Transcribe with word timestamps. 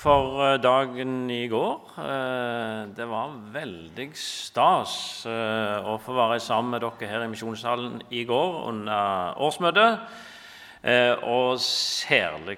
for 0.00 0.40
eh, 0.44 0.56
dagen 0.62 1.30
i 1.30 1.44
går. 1.50 1.92
Eh, 2.00 2.88
det 2.96 3.06
var 3.08 3.36
veldig 3.52 4.08
stas 4.16 4.94
eh, 5.28 5.76
å 5.84 5.98
få 6.00 6.16
være 6.16 6.40
sammen 6.40 6.74
med 6.74 6.84
dere 6.84 7.10
her 7.10 7.24
i 7.26 7.30
Misjonssalen 7.32 8.00
i 8.08 8.24
går 8.28 8.60
under 8.70 9.40
årsmøtet. 9.44 10.04
Og 11.28 11.58
særlig 11.60 12.54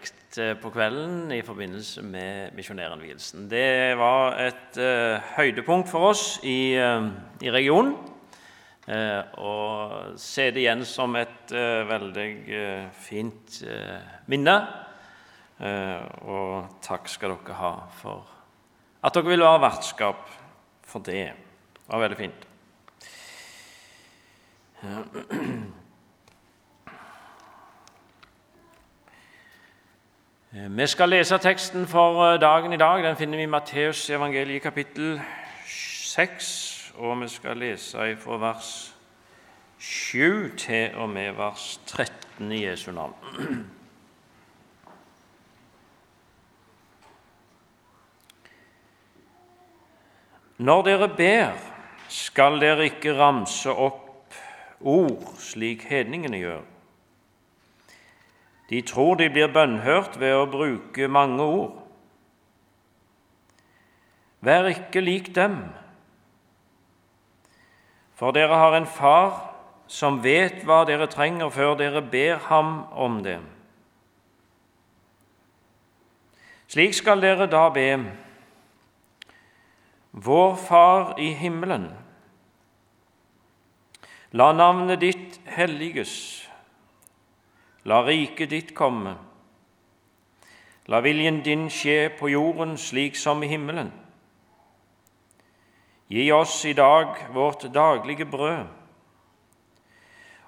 på 0.63 0.71
kvelden 0.71 1.33
i 1.35 1.41
forbindelse 1.43 2.05
med 2.07 2.53
misjonærinnvielsen. 2.55 3.49
Det 3.51 3.97
var 3.99 4.39
et 4.39 4.79
høydepunkt 5.35 5.91
for 5.91 6.13
oss 6.13 6.37
i, 6.47 6.79
i 6.79 7.51
regionen. 7.51 7.97
Og 9.43 10.15
se 10.23 10.53
det 10.55 10.63
igjen 10.63 10.87
som 10.87 11.19
et 11.19 11.51
veldig 11.91 12.31
fint 13.03 13.59
minne 14.31 14.57
og 15.63 16.79
takk 16.83 17.09
skal 17.09 17.37
dere 17.37 17.55
ha 17.55 17.75
for 18.01 18.27
at 19.03 19.15
dere 19.15 19.25
vil 19.25 19.41
være 19.41 19.61
vertskap 19.61 20.31
for 20.87 20.99
det. 20.99 21.33
Det 21.75 21.89
var 21.89 21.99
veldig 21.99 22.17
fint. 22.17 22.47
Eh, 30.55 30.77
vi 30.77 30.87
skal 30.87 31.09
lese 31.09 31.39
teksten 31.39 31.87
for 31.87 32.35
eh, 32.35 32.41
dagen 32.41 32.73
i 32.73 32.77
dag. 32.77 33.05
Den 33.05 33.17
finner 33.17 33.37
vi 33.37 33.43
i 33.43 33.47
Matteus 33.47 34.11
evangeliet 34.11 34.63
kapittel 34.63 35.21
6. 35.67 36.93
Og 36.95 37.21
vi 37.21 37.29
skal 37.29 37.57
lese 37.57 38.17
fra 38.17 38.37
vers 38.37 38.95
7 39.79 40.57
til 40.57 40.95
og 40.95 41.09
med 41.09 41.33
vers 41.33 41.81
13 41.87 42.53
i 42.53 42.67
Jesu 42.67 42.93
navn. 42.93 43.15
Når 50.63 50.83
dere 50.87 51.09
ber, 51.17 51.57
skal 52.13 52.61
dere 52.63 52.87
ikke 52.87 53.17
ramse 53.19 53.73
opp 53.73 54.37
ord 54.79 55.33
slik 55.43 55.89
hedningene 55.91 56.39
gjør. 56.39 56.63
De 58.71 58.81
tror 58.87 59.19
de 59.19 59.29
blir 59.33 59.51
bønnhørt 59.53 60.21
ved 60.21 60.37
å 60.37 60.47
bruke 60.51 61.09
mange 61.11 61.43
ord. 61.43 61.81
Vær 64.43 64.71
ikke 64.71 65.03
lik 65.03 65.33
dem, 65.35 65.59
for 68.15 68.35
dere 68.35 68.59
har 68.59 68.77
en 68.79 68.87
far 68.87 69.35
som 69.91 70.23
vet 70.23 70.63
hva 70.67 70.85
dere 70.87 71.11
trenger 71.11 71.51
før 71.51 71.75
dere 71.79 72.03
ber 72.07 72.39
ham 72.49 72.85
om 72.95 73.19
det. 73.27 73.41
Slik 76.71 76.95
skal 76.97 77.21
dere 77.21 77.51
da 77.51 77.67
be. 77.75 77.89
Vår 80.15 80.57
Far 80.57 81.21
i 81.21 81.31
himmelen. 81.33 81.87
La 84.31 84.53
navnet 84.53 85.01
ditt 85.01 85.39
helliges. 85.49 86.49
La 87.89 88.03
riket 88.05 88.51
ditt 88.51 88.75
komme. 88.77 89.15
La 90.85 91.01
viljen 91.01 91.39
din 91.41 91.71
skje 91.73 92.11
på 92.19 92.29
jorden 92.29 92.77
slik 92.77 93.17
som 93.17 93.41
i 93.43 93.49
himmelen. 93.49 93.89
Gi 96.13 96.27
oss 96.33 96.59
i 96.69 96.75
dag 96.77 97.17
vårt 97.33 97.65
daglige 97.73 98.27
brød, 98.29 98.67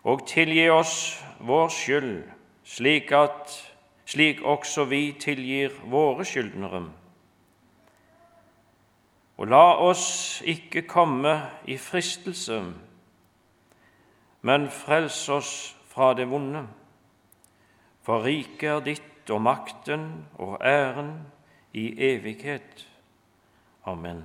og 0.04 0.26
tilgi 0.28 0.68
oss 0.68 1.22
vår 1.40 1.72
skyld, 1.72 2.20
slik, 2.64 3.12
at, 3.12 3.56
slik 4.04 4.44
også 4.44 4.84
vi 4.92 5.14
tilgir 5.16 5.72
våre 5.88 6.28
skyldnere 6.28 6.82
og 9.36 9.50
la 9.50 9.64
oss 9.82 10.42
ikke 10.47 10.84
komme 10.86 11.34
i 11.66 11.76
fristelse, 11.78 12.60
men 14.44 14.69
frels 14.70 15.28
oss 15.28 15.53
fra 15.91 16.12
det 16.14 16.28
vonde. 16.31 16.66
For 18.04 18.22
riket 18.22 18.70
er 18.70 18.84
ditt 18.84 19.31
og 19.32 19.41
makten 19.42 20.26
og 20.38 20.59
æren 20.60 21.16
i 21.72 21.88
evighet. 22.12 22.86
Amen. 23.84 24.25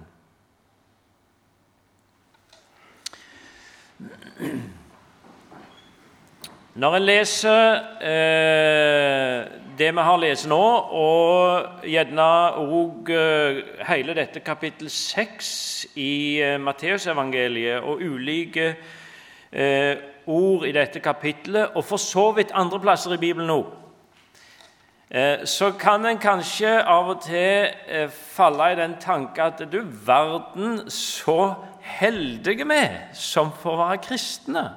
Når 6.78 6.96
en 6.96 7.02
leser 7.02 7.80
eh, 8.06 9.46
det 9.78 9.88
vi 9.90 10.03
har 10.06 10.19
lest 10.22 10.46
nå, 10.46 10.66
og 10.94 11.85
gjerne 11.90 12.25
òg 12.62 13.09
eh, 13.09 13.62
hele 13.88 14.13
dette 14.13 14.44
kapittel 14.46 14.91
6 14.94 15.47
i 15.97 16.38
eh, 16.46 16.59
Matteusevangeliet 16.62 17.81
og 17.81 18.03
ulike 18.06 18.68
eh, 19.50 19.96
ord 20.29 20.68
i 20.69 20.74
dette 20.75 21.02
kapittelet, 21.02 21.74
og 21.74 21.88
for 21.88 21.97
så 21.97 22.28
vidt 22.38 22.53
andre 22.53 22.79
plasser 22.84 23.16
i 23.16 23.22
Bibelen 23.24 23.50
òg, 23.50 23.72
eh, 25.09 25.47
så 25.50 25.72
kan 25.74 26.06
en 26.06 26.22
kanskje 26.22 26.75
av 26.84 27.09
og 27.16 27.24
til 27.25 27.66
eh, 27.90 28.13
falle 28.13 28.69
i 28.75 28.78
den 28.78 28.94
tanke 29.02 29.41
at 29.41 29.66
du 29.74 29.81
verden 30.06 30.84
så 30.94 31.56
heldige 31.81 32.69
vi 32.69 32.84
som 33.18 33.50
får 33.58 33.81
være 33.81 34.00
kristne. 34.06 34.68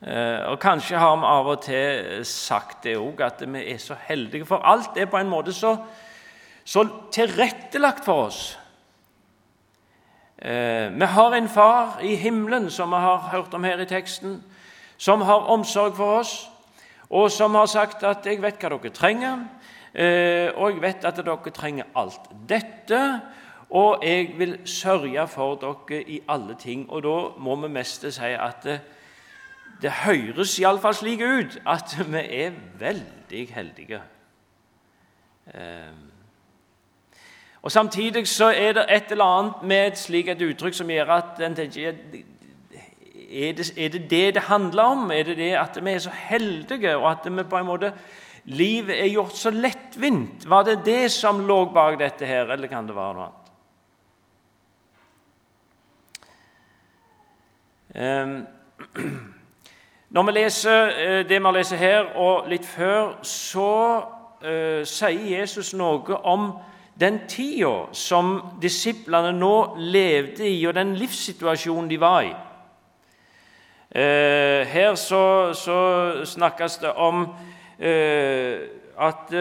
Eh, 0.00 0.46
og 0.48 0.56
Kanskje 0.60 0.96
har 0.96 1.16
vi 1.20 1.28
av 1.28 1.48
og 1.52 1.58
til 1.60 2.22
sagt 2.24 2.86
det 2.86 2.96
òg, 2.96 3.20
at 3.20 3.42
vi 3.44 3.64
er 3.68 3.78
så 3.78 3.96
heldige. 4.08 4.46
For 4.48 4.64
alt 4.64 4.96
er 4.96 5.10
på 5.12 5.18
en 5.20 5.28
måte 5.28 5.52
så, 5.52 5.74
så 6.64 6.86
tilrettelagt 7.12 8.04
for 8.04 8.30
oss. 8.30 8.40
Eh, 10.38 10.88
vi 10.94 11.04
har 11.04 11.36
en 11.36 11.48
far 11.48 11.98
i 12.00 12.14
himmelen, 12.16 12.70
som 12.70 12.90
vi 12.90 12.96
har 12.96 13.28
hørt 13.32 13.54
om 13.54 13.64
her 13.64 13.80
i 13.80 13.88
teksten, 13.88 14.38
som 14.96 15.20
har 15.20 15.50
omsorg 15.52 15.92
for 15.96 16.20
oss, 16.22 16.48
og 17.10 17.30
som 17.30 17.54
har 17.54 17.66
sagt 17.66 18.02
at 18.02 18.26
'jeg 18.26 18.42
vet 18.42 18.58
hva 18.58 18.68
dere 18.68 18.90
trenger', 18.90 19.48
eh, 19.94 20.48
og 20.56 20.72
'jeg 20.72 20.82
vet 20.82 21.04
at 21.04 21.16
dere 21.16 21.50
trenger 21.50 21.84
alt 21.94 22.20
dette', 22.48 23.20
og 23.70 23.98
'jeg 24.02 24.38
vil 24.38 24.58
sørge 24.64 25.28
for 25.28 25.54
dere 25.54 26.02
i 26.02 26.20
alle 26.28 26.54
ting'. 26.54 26.86
Og 26.88 27.02
da 27.02 27.28
må 27.38 27.54
vi 27.56 27.68
mest 27.68 28.12
si 28.12 28.24
at 28.24 28.80
det 29.82 29.90
høres 30.04 30.58
iallfall 30.60 30.94
slik 30.94 31.20
ut 31.24 31.58
at 31.66 31.94
vi 31.98 32.22
er 32.44 32.56
veldig 32.78 33.44
heldige. 33.54 34.00
Ehm. 35.54 36.08
Og 37.62 37.72
Samtidig 37.72 38.28
så 38.28 38.44
er 38.44 38.72
det 38.72 38.86
et 38.88 39.10
eller 39.10 39.24
annet 39.24 39.62
med 39.62 39.86
et 39.86 39.98
slikt 39.98 40.42
uttrykk 40.42 40.74
som 40.74 40.90
gjør 40.90 41.12
at 41.16 41.40
en 41.44 41.56
tenker 41.56 41.94
er 43.30 43.52
det, 43.52 43.72
er 43.78 43.88
det 43.88 44.10
det 44.10 44.34
det 44.34 44.42
handler 44.42 44.82
om? 44.82 45.10
Er 45.10 45.22
det 45.22 45.36
det 45.36 45.52
at 45.54 45.78
vi 45.84 45.90
er 45.90 45.98
så 45.98 46.10
heldige, 46.10 46.96
og 46.96 47.10
at 47.10 47.36
vi 47.36 47.42
på 47.42 47.56
en 47.56 47.66
måte 47.66 47.92
livet 48.44 49.00
er 49.00 49.12
gjort 49.12 49.36
så 49.36 49.50
lettvint? 49.50 50.48
Var 50.48 50.62
det 50.62 50.84
det 50.84 51.10
som 51.12 51.46
lå 51.46 51.64
bak 51.74 51.98
dette 51.98 52.26
her, 52.26 52.50
eller 52.50 52.66
kan 52.66 52.86
det 52.86 52.96
være 52.96 53.14
noe 53.14 53.28
annet? 53.28 53.36
Um, 57.90 58.46
Når 60.10 60.22
vi 60.22 60.32
leser 60.32 60.88
eh, 60.98 61.28
det 61.28 61.38
vi 61.42 61.50
leser 61.54 61.76
her, 61.76 62.04
og 62.18 62.48
litt 62.50 62.64
før, 62.66 63.12
så 63.22 64.02
uh, 64.42 64.82
sier 64.82 65.38
Jesus 65.38 65.70
noe 65.78 66.16
om 66.26 66.48
den 66.98 67.20
tida 67.30 67.92
som 67.94 68.32
disiplene 68.62 69.30
nå 69.38 69.76
levde 69.78 70.48
i, 70.48 70.56
og 70.66 70.74
den 70.74 70.96
livssituasjonen 70.98 71.90
de 71.90 72.00
var 72.02 72.26
i. 72.26 72.34
Uh, 73.94 74.66
her 74.66 74.98
så, 74.98 75.54
så, 75.54 75.78
snakkes 76.26 76.80
det 76.82 76.92
om 76.92 77.22
uh, 77.30 78.54
at 78.98 79.34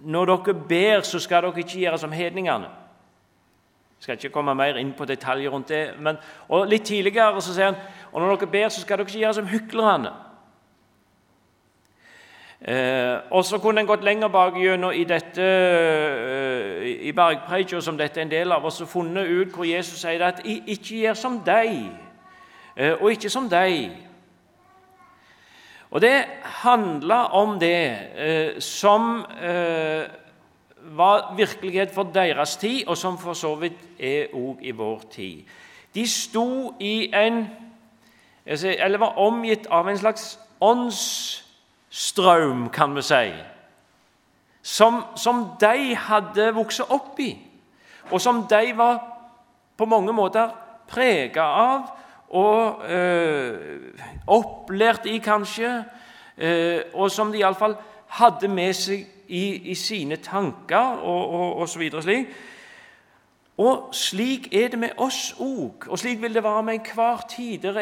når 0.00 0.32
dere 0.32 0.60
ber, 0.68 1.04
så 1.04 1.20
skal 1.20 1.44
dere 1.44 1.60
ikke 1.60 1.84
gjøre 1.84 2.00
som 2.00 2.12
hedningene. 2.12 2.72
Jeg 4.00 4.04
skal 4.04 4.16
ikke 4.16 4.32
komme 4.32 4.54
mer 4.56 4.78
inn 4.80 4.94
på 4.96 5.04
detaljer 5.04 5.52
rundt 5.52 5.68
det. 5.68 5.90
Men, 6.00 6.16
og 6.48 6.70
Litt 6.72 6.86
tidligere 6.88 7.42
så 7.44 7.52
sier 7.52 7.66
han 7.68 7.99
og 8.12 8.20
når 8.20 8.36
dere 8.36 8.50
ber, 8.50 8.68
så 8.68 8.80
skal 8.80 8.98
dere 8.98 9.06
ikke 9.06 9.18
gjøre 9.18 9.34
som 9.34 9.46
hyklerne. 9.46 10.12
Eh, 12.60 13.16
og 13.30 13.44
så 13.44 13.58
kunne 13.58 13.80
en 13.80 13.88
gått 13.88 14.04
lenger 14.04 14.28
bak 14.28 14.58
gjennom 14.60 14.92
i 14.92 15.06
dette 15.08 15.44
eh, 15.44 16.90
i 17.08 17.12
bergpreika, 17.16 17.80
som 17.80 17.96
dette 17.96 18.20
er 18.20 18.26
en 18.26 18.32
del 18.32 18.52
av, 18.52 18.64
og 18.64 18.72
så 18.72 18.84
funnet 18.86 19.30
ut 19.30 19.54
hvor 19.54 19.64
Jesus 19.64 20.02
sier 20.02 20.24
at 20.26 20.42
'ikke 20.44 21.00
gjør 21.00 21.14
som 21.14 21.40
deg', 21.40 21.88
eh, 22.76 22.92
og 23.00 23.10
ikke 23.10 23.30
som 23.30 23.48
deg. 23.48 23.90
Og 25.90 26.00
det 26.00 26.24
handler 26.42 27.32
om 27.34 27.58
det 27.58 27.98
eh, 28.16 28.60
som 28.60 29.24
eh, 29.42 30.04
var 30.82 31.34
virkelighet 31.36 31.90
for 31.94 32.02
deres 32.14 32.56
tid, 32.56 32.86
og 32.86 32.96
som 32.96 33.18
for 33.18 33.32
så 33.32 33.54
vidt 33.54 33.78
er 33.98 34.26
òg 34.34 34.58
i 34.62 34.70
vår 34.70 35.02
tid. 35.10 35.42
De 35.94 36.06
sto 36.08 36.74
i 36.80 37.10
en 37.14 37.48
eller 38.46 38.98
var 38.98 39.18
omgitt 39.18 39.66
av 39.66 39.88
en 39.88 39.98
slags 39.98 40.38
åndsstrøm, 40.60 42.68
kan 42.70 42.96
vi 42.96 43.02
si. 43.02 43.32
som, 44.62 45.04
som 45.16 45.56
de 45.60 45.96
hadde 45.96 46.54
vokst 46.54 46.80
opp 46.88 47.20
i, 47.20 47.38
og 48.10 48.20
som 48.20 48.44
de 48.50 48.72
var 48.76 49.00
på 49.76 49.88
mange 49.88 50.12
måter 50.12 50.50
prega 50.88 51.42
av 51.42 51.88
og 52.30 52.84
eh, 52.90 53.54
opplært 54.26 55.06
i, 55.06 55.18
kanskje, 55.18 55.84
Eh, 56.40 56.88
og 56.96 57.10
som 57.12 57.32
de 57.32 57.42
iallfall 57.42 57.74
hadde 58.16 58.48
med 58.48 58.72
seg 58.72 59.02
i, 59.28 59.70
i 59.70 59.74
sine 59.76 60.16
tanker 60.24 61.02
og, 61.04 61.34
og, 61.34 61.48
og 61.60 61.68
så 61.68 61.82
videre 61.82 62.04
slik. 62.04 62.30
Og 63.60 63.90
slik 63.92 64.48
er 64.56 64.70
det 64.72 64.78
med 64.80 64.96
oss 64.96 65.34
òg, 65.36 65.84
og 65.92 65.98
slik 66.00 66.22
vil 66.22 66.32
det 66.34 66.42
være 66.44 66.62
med 66.64 66.78
enhver 66.78 67.26
tid. 67.28 67.58
Det 67.58 67.74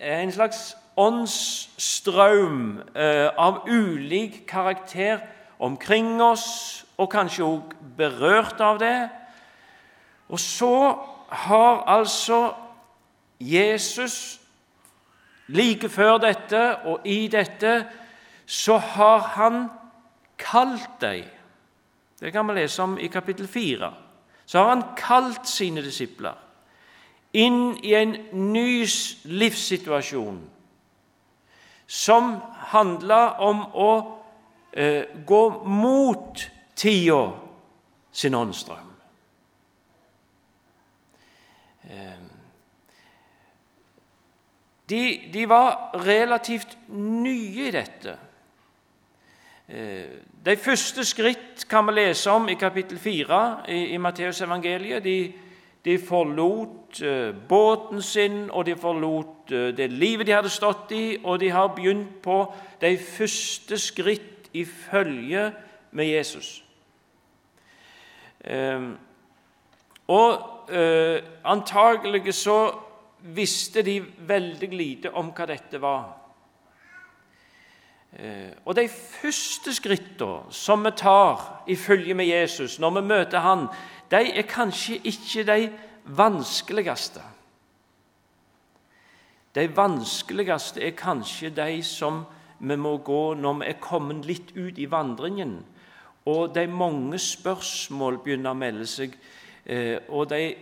er 0.00 0.22
en 0.22 0.32
slags 0.32 0.76
åndsstrøm 0.98 2.80
eh, 2.96 3.28
av 3.38 3.62
ulik 3.68 4.42
karakter 4.48 5.20
omkring 5.58 6.22
oss, 6.22 6.84
og 6.98 7.12
kanskje 7.12 7.46
òg 7.46 7.76
berørt 7.96 8.60
av 8.60 8.80
det. 8.82 9.08
Og 10.28 10.40
så 10.40 10.98
har 11.28 11.84
altså 11.86 12.52
Jesus 13.40 14.40
like 15.46 15.88
før 15.88 16.18
dette 16.18 16.60
og 16.90 17.06
i 17.06 17.28
dette 17.30 17.84
så 18.46 18.76
har 18.78 19.18
han 19.36 19.68
kalt 20.38 21.00
deg 21.00 21.24
Det 22.20 22.32
kan 22.32 22.48
vi 22.48 22.54
lese 22.54 22.82
om 22.82 22.98
i 22.98 23.08
kapittel 23.08 23.48
4 23.48 24.09
så 24.50 24.58
har 24.58 24.68
han 24.68 24.88
kalt 24.98 25.46
sine 25.46 25.82
disipler 25.84 26.34
inn 27.38 27.76
i 27.86 27.92
en 27.94 28.16
ny 28.34 28.82
livssituasjon 29.30 30.40
som 31.86 32.32
handler 32.72 33.38
om 33.46 33.60
å 33.70 33.92
eh, 34.72 35.06
gå 35.26 35.42
mot 35.70 36.42
tida 36.74 37.20
sin 38.10 38.34
åndsstrøm. 38.34 38.90
Eh, 41.86 42.18
de, 44.90 45.02
de, 45.30 45.46
var 45.46 45.94
relativt 46.02 46.74
nye 46.90 47.68
i 47.68 47.74
dette. 47.78 48.16
Eh, 49.70 50.04
de 50.46 50.56
første 50.56 51.04
skritt 51.04 51.62
kan 51.70 51.86
vi 51.86 51.92
lese 51.94 52.30
om 52.30 52.48
i 52.48 52.56
kapittel 52.58 52.98
4 52.98 53.36
i, 53.68 53.84
i 53.94 53.96
Matteusevangeliet. 54.02 55.04
De, 55.04 55.32
de 55.84 55.98
forlot 55.98 56.98
uh, 57.06 57.30
båten 57.48 58.02
sin, 58.02 58.50
og 58.50 58.66
de 58.66 58.74
forlot 58.76 59.52
uh, 59.52 59.68
det 59.76 59.92
livet 59.92 60.26
de 60.26 60.34
hadde 60.34 60.50
stått 60.50 60.90
i, 60.90 61.04
og 61.22 61.38
de 61.40 61.52
har 61.54 61.70
begynt 61.76 62.18
på 62.22 62.40
de 62.80 62.96
første 62.98 63.78
skritt 63.78 64.50
i 64.52 64.64
følge 64.64 65.52
med 65.90 66.06
Jesus. 66.06 66.64
Og 70.08 70.70
antagelig 71.44 72.34
så 72.34 72.58
visste 73.20 73.82
de 73.82 74.00
veldig 74.26 74.70
lite 74.74 75.12
om 75.14 75.30
hva 75.36 75.46
dette 75.46 75.80
var. 75.82 76.19
Eh, 78.18 78.50
og 78.64 78.76
De 78.76 78.88
første 78.88 79.74
skrittene 79.74 80.50
som 80.50 80.84
vi 80.84 80.90
tar 80.96 81.62
i 81.66 81.76
følge 81.76 82.14
med 82.14 82.26
Jesus 82.26 82.78
når 82.78 83.00
vi 83.00 83.06
møter 83.06 83.44
han, 83.44 83.68
de 84.10 84.24
er 84.34 84.48
kanskje 84.48 85.00
ikke 85.04 85.44
de 85.46 85.70
vanskeligste. 86.04 87.22
De 89.54 89.76
vanskeligste 89.76 90.82
er 90.82 90.90
kanskje 90.98 91.50
de 91.50 91.82
som 91.82 92.24
vi 92.58 92.76
må 92.76 92.96
gå 92.96 93.34
når 93.34 93.60
vi 93.60 93.68
er 93.70 93.82
kommet 93.82 94.26
litt 94.26 94.52
ut 94.56 94.78
i 94.78 94.90
vandringen, 94.90 95.60
og 96.26 96.54
de 96.54 96.66
mange 96.66 97.18
spørsmål 97.18 98.20
begynner 98.24 98.52
å 98.52 98.58
melde 98.58 98.86
seg, 98.86 99.14
eh, 99.64 99.96
og 100.08 100.28
de, 100.30 100.54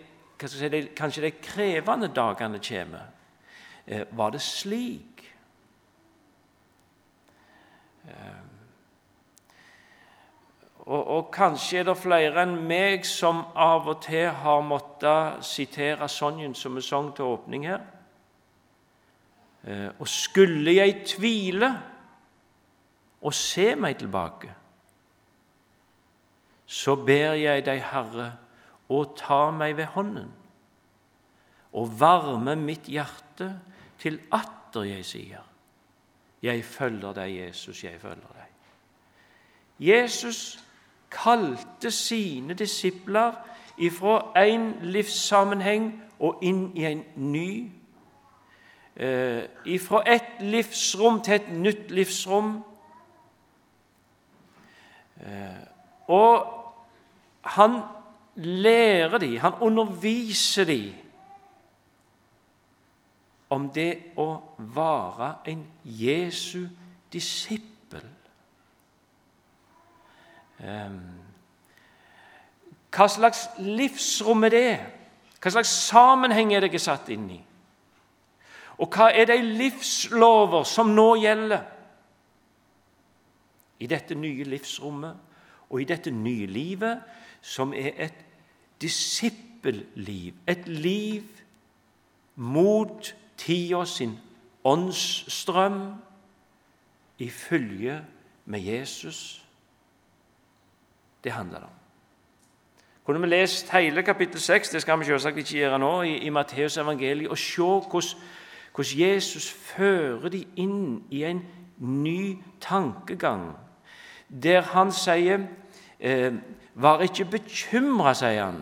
si, 0.45 0.69
de, 0.69 0.83
kanskje 0.97 1.25
de 1.27 1.33
krevende 1.43 2.09
dagene 2.15 2.61
kommer. 2.63 3.09
Eh, 3.87 4.05
var 4.13 4.31
det 4.31 4.41
slik? 4.45 5.18
Eh, 8.09 8.45
og, 10.89 11.03
og, 11.07 11.25
kanskje 11.35 11.83
er 11.83 11.89
det 11.91 11.99
flere 12.01 12.47
enn 12.47 12.55
meg 12.69 13.05
som 13.05 13.43
av 13.53 13.91
og 13.93 14.01
til 14.07 14.31
har 14.41 14.63
måttet 14.65 15.45
sitere 15.45 16.09
sangen 16.09 16.55
som 16.57 16.79
vi 16.79 16.85
sang 16.85 17.11
til 17.17 17.29
åpning 17.29 17.67
her. 17.69 17.85
Eh, 19.69 19.91
og 19.99 20.09
skulle 20.09 20.79
jeg 20.79 21.03
tvile 21.13 21.73
og 23.21 23.35
se 23.35 23.75
meg 23.77 23.99
tilbake, 24.01 24.55
så 26.69 26.95
ber 27.01 27.35
jeg 27.41 27.65
deg, 27.67 27.81
Herre, 27.91 28.31
å 28.89 29.03
ta 29.17 29.49
meg 29.53 29.77
ved 29.77 29.91
hånden 29.97 30.29
og 31.77 31.93
varme 32.01 32.55
mitt 32.57 32.89
hjerte 32.89 33.51
til 34.01 34.21
atter 34.33 34.87
jeg 34.89 35.05
sier. 35.05 35.48
'Jeg 36.43 36.65
følger 36.65 37.13
deg, 37.13 37.37
Jesus, 37.37 37.85
jeg 37.85 38.01
følger 38.01 38.17
deg'. 38.17 38.49
Jesus 39.79 40.65
kalte 41.11 41.91
sine 41.91 42.55
disipler 42.55 43.33
ifra 43.79 44.45
en 44.45 44.75
livssammenheng 44.83 46.03
og 46.19 46.39
inn 46.43 46.77
i 46.77 46.85
en 46.85 47.05
ny. 47.17 47.71
Eh, 48.97 49.43
ifra 49.65 50.03
et 50.15 50.41
livsrom 50.41 51.21
til 51.23 51.35
et 51.35 51.53
nytt 51.53 51.91
livsrom. 51.91 52.65
Eh, 55.21 55.63
og 56.07 56.47
han 57.43 57.81
lærer 58.35 59.19
dem, 59.19 59.37
han 59.37 59.53
underviser 59.61 60.65
dem 60.65 60.93
om 63.51 63.69
det 63.73 64.15
å 64.21 64.29
være 64.59 65.33
en 65.49 65.65
Jesu 65.85 66.69
disippel. 67.13 68.05
Hva 72.89 73.07
slags 73.09 73.47
livsrom 73.59 74.45
er 74.49 74.53
det? 74.53 74.79
Hva 75.39 75.53
slags 75.55 75.73
sammenheng 75.87 76.53
er 76.55 76.67
det 76.67 76.73
jeg 76.75 76.85
satt 76.89 77.09
inn 77.15 77.29
i? 77.31 77.39
Og 78.79 78.91
hva 78.95 79.09
er 79.15 79.31
de 79.31 79.39
livslover 79.43 80.67
som 80.69 80.91
nå 80.95 81.09
gjelder? 81.23 81.65
I 83.79 83.87
dette 83.87 84.15
nye 84.19 84.45
livsrommet 84.45 85.25
og 85.69 85.83
i 85.83 85.87
dette 85.87 86.11
nye 86.11 86.47
livet, 86.47 87.03
som 87.43 87.73
er 87.77 87.93
et 88.09 88.25
disippelliv, 88.81 90.35
et 90.47 90.69
liv 90.69 91.23
mot 92.35 93.15
tida 93.39 93.85
sin 93.85 94.19
åndsstrøm 94.65 95.95
i 97.19 97.31
følge 97.31 98.05
med 98.45 98.61
Jesus. 98.61 99.45
Det 101.25 101.33
handler 101.33 101.59
det 101.59 101.67
om. 101.67 101.79
Kunne 103.05 103.21
vi 103.21 103.27
lest 103.27 103.71
hele 103.71 104.03
kapittel 104.03 104.41
6 104.41 104.69
det 104.69 104.83
skal 104.83 104.99
vi 105.01 105.05
selvsagt 105.05 105.37
ikke 105.37 105.51
gjøre 105.51 105.79
nå, 105.79 106.03
i, 106.03 106.17
i 106.17 106.29
Matteus 106.29 106.77
evangeliet, 106.77 107.31
og 107.31 107.39
se 107.39 107.63
hvordan, 107.63 108.03
hvordan 108.75 109.01
Jesus 109.01 109.51
fører 109.51 110.29
dem 110.29 110.45
inn 110.57 111.05
i 111.11 111.25
en 111.25 111.41
ny 111.79 112.37
tankegang, 112.61 113.57
der 114.29 114.61
han 114.61 114.93
sier 114.93 115.47
eh, 116.01 116.33
Vær 116.79 117.01
ikke 117.03 117.25
bekymra, 117.25 118.13
sier 118.15 118.45
han. 118.45 118.61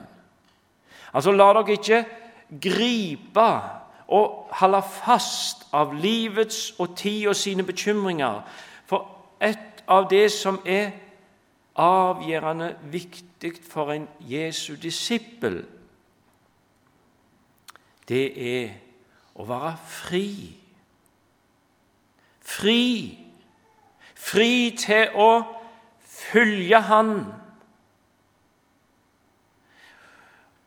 Altså, 1.12 1.32
la 1.32 1.50
dere 1.52 1.74
ikke 1.74 1.98
gripe 2.62 3.48
og 4.08 4.48
holde 4.60 4.82
fast 4.82 5.66
av 5.74 5.94
livets 5.94 6.74
og 6.78 6.94
tida 6.96 7.34
sine 7.34 7.62
bekymringer. 7.66 8.42
For 8.86 9.08
et 9.42 9.82
av 9.88 10.06
det 10.10 10.28
som 10.32 10.60
er 10.64 10.90
avgjørende 11.76 12.76
viktig 12.92 13.52
for 13.66 13.92
en 13.92 14.06
Jesu 14.20 14.76
disippel, 14.82 15.64
det 18.08 18.26
er 18.38 18.70
å 19.34 19.44
være 19.48 19.74
fri. 19.90 20.28
Fri. 22.46 22.84
Fri 24.14 24.52
til 24.78 25.18
å 25.18 25.30
følge 26.06 26.80
Han 26.88 27.12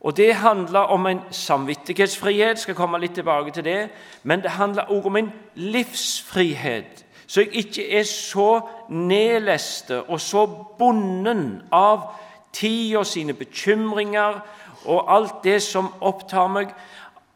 Og 0.01 0.17
Det 0.17 0.35
handler 0.35 0.79
om 0.79 1.07
en 1.07 1.19
samvittighetsfrihet, 1.31 2.59
skal 2.59 2.75
komme 2.75 2.99
litt 2.99 3.13
tilbake 3.13 3.51
til 3.51 3.63
det. 3.63 3.89
Men 4.23 4.41
det 4.41 4.51
handler 4.51 4.83
også 4.83 5.07
om 5.07 5.15
en 5.15 5.31
livsfrihet, 5.55 7.05
så 7.27 7.41
jeg 7.41 7.55
ikke 7.55 7.99
er 7.99 8.03
så 8.03 8.61
nedleste 8.89 10.03
og 10.03 10.21
så 10.21 10.45
bonden 10.79 11.61
av 11.71 12.07
tida 12.53 13.03
sine 13.03 13.33
bekymringer 13.33 14.39
og 14.85 15.11
alt 15.15 15.43
det 15.43 15.59
som 15.61 15.91
opptar 16.01 16.47
meg, 16.47 16.71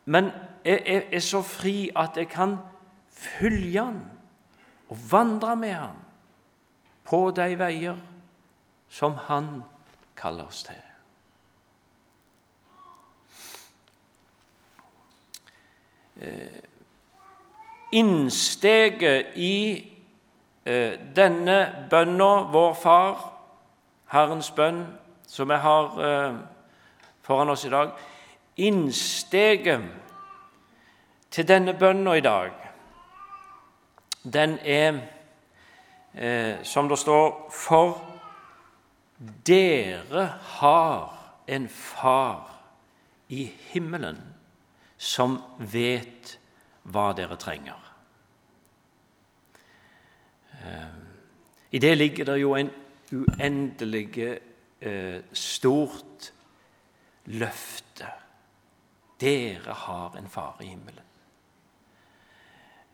men 0.05 0.31
jeg 0.65 1.03
er, 1.11 1.19
så 1.19 1.41
fri 1.41 1.91
at 1.95 2.17
jeg 2.17 2.27
kan 2.31 2.57
følge 3.11 3.83
Han 3.83 4.01
og 4.89 4.97
vandre 5.11 5.55
med 5.55 5.73
Han 5.73 6.01
på 7.03 7.31
de 7.35 7.59
veier 7.59 7.99
som 8.89 9.13
Han 9.27 9.63
kaller 10.15 10.47
oss 10.47 10.63
til. 10.63 10.92
Innsteget 17.93 19.25
i 19.35 19.85
eh, 20.65 20.93
denne 21.15 21.87
bønna, 21.89 22.31
vår 22.51 22.73
Far, 22.73 23.33
Herrens 24.11 24.51
bønn, 24.51 24.85
som 25.27 25.49
vi 25.49 25.59
har 25.61 25.99
eh, 26.07 26.35
foran 27.21 27.49
oss 27.53 27.65
i 27.65 27.69
dag. 27.69 27.93
Innsteget 28.57 29.81
til 31.31 31.47
denne 31.47 31.73
bønna 31.73 32.13
i 32.17 32.21
dag, 32.21 32.51
den 34.23 34.59
er, 34.63 34.99
som 36.63 36.89
det 36.89 36.99
står, 37.01 37.49
for 37.51 37.97
dere 39.47 40.27
har 40.59 41.17
en 41.47 41.65
far 41.69 42.53
i 43.29 43.47
himmelen 43.73 44.32
som 45.03 45.35
vet 45.59 46.37
hva 46.87 47.09
dere 47.17 47.35
trenger. 47.39 47.89
Eh, 50.63 50.95
I 51.71 51.79
det 51.79 51.97
ligger 51.97 52.25
det 52.31 52.37
jo 52.39 52.55
en 52.55 52.71
uendelig 53.11 54.19
eh, 54.23 55.19
stort 55.33 56.31
løfte. 57.25 58.11
Dere 59.19 59.75
har 59.85 60.15
en 60.17 60.29
far 60.29 60.61
i 60.61 60.71
himmelen. 60.71 61.09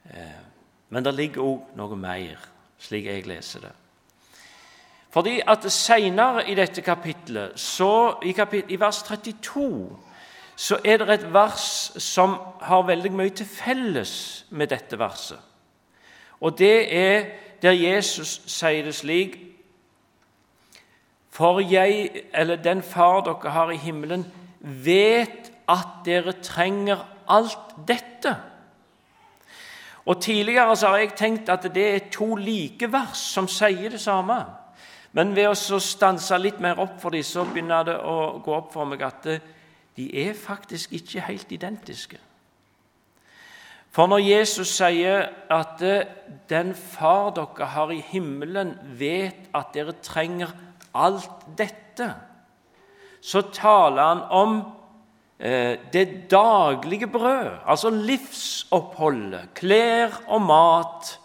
Eh, 0.09 0.41
men 0.89 1.05
det 1.05 1.13
ligger 1.13 1.45
òg 1.45 1.77
noe 1.77 1.97
mer, 1.99 2.41
slik 2.81 3.05
jeg 3.05 3.29
leser 3.29 3.67
det. 3.67 3.75
Fordi 5.09 5.39
at 5.41 5.65
Senere 5.73 6.45
i 6.49 6.55
dette 6.57 6.81
kapitlet, 6.85 7.57
så 7.59 8.19
i, 8.25 8.31
kapitlet, 8.31 8.71
i 8.73 8.79
vers 8.81 9.01
32 9.03 10.08
så 10.59 10.75
er 10.83 10.97
det 10.99 11.13
et 11.13 11.27
vers 11.33 11.65
som 12.03 12.33
har 12.67 12.81
veldig 12.83 13.11
mye 13.15 13.31
til 13.31 13.47
felles 13.47 14.13
med 14.51 14.67
dette 14.73 14.97
verset. 14.99 15.39
Og 16.43 16.57
det 16.59 16.89
er 16.95 17.29
der 17.63 17.75
Jesus 17.75 18.41
sier 18.47 18.83
det 18.83 18.95
slik 18.95 19.37
For 21.31 21.61
jeg, 21.63 22.09
eller 22.33 22.59
den 22.59 22.81
far 22.83 23.21
dere 23.23 23.51
har 23.55 23.71
i 23.71 23.77
himmelen, 23.79 24.25
vet 24.59 25.51
at 25.69 26.01
dere 26.05 26.33
trenger 26.43 27.05
alt 27.27 27.75
dette. 27.87 28.33
Og 30.05 30.21
Tidligere 30.21 30.75
så 30.75 30.87
har 30.87 30.97
jeg 30.97 31.13
tenkt 31.15 31.49
at 31.49 31.69
det 31.73 31.85
er 31.93 32.09
to 32.11 32.35
like 32.35 32.91
vers 32.91 33.21
som 33.31 33.47
sier 33.47 33.89
det 33.89 34.01
samme. 34.01 34.41
Men 35.11 35.31
ved 35.35 35.47
å 35.53 35.79
stanse 35.79 36.37
litt 36.37 36.59
mer 36.59 36.81
opp 36.83 36.99
for 36.99 37.15
dem, 37.15 37.23
så 37.23 37.45
begynner 37.47 37.87
det 37.87 37.95
å 38.03 38.41
gå 38.43 38.55
opp 38.57 38.73
for 38.73 38.89
meg 38.89 39.05
at 39.07 39.23
det, 39.23 39.39
de 39.99 40.07
er 40.15 40.33
faktisk 40.33 40.93
ikke 40.95 41.21
helt 41.27 41.51
identiske. 41.51 42.19
For 43.91 44.07
når 44.07 44.21
Jesus 44.21 44.69
sier 44.77 45.25
at 45.51 45.81
eh, 45.81 46.05
'den 46.49 46.75
far 46.75 47.31
dere 47.33 47.65
har 47.73 47.91
i 47.91 48.03
himmelen, 48.11 48.75
vet 48.99 49.49
at 49.55 49.73
dere 49.73 49.97
trenger 50.03 50.53
alt 50.93 51.47
dette', 51.57 52.13
så 53.21 53.41
taler 53.41 54.03
han 54.03 54.21
om 54.29 54.61
eh, 55.39 55.77
det 55.93 56.31
daglige 56.31 57.07
brød, 57.07 57.49
altså 57.65 57.89
livsoppholdet, 57.89 59.49
klær 59.53 60.21
og 60.27 60.41
mat, 60.41 61.19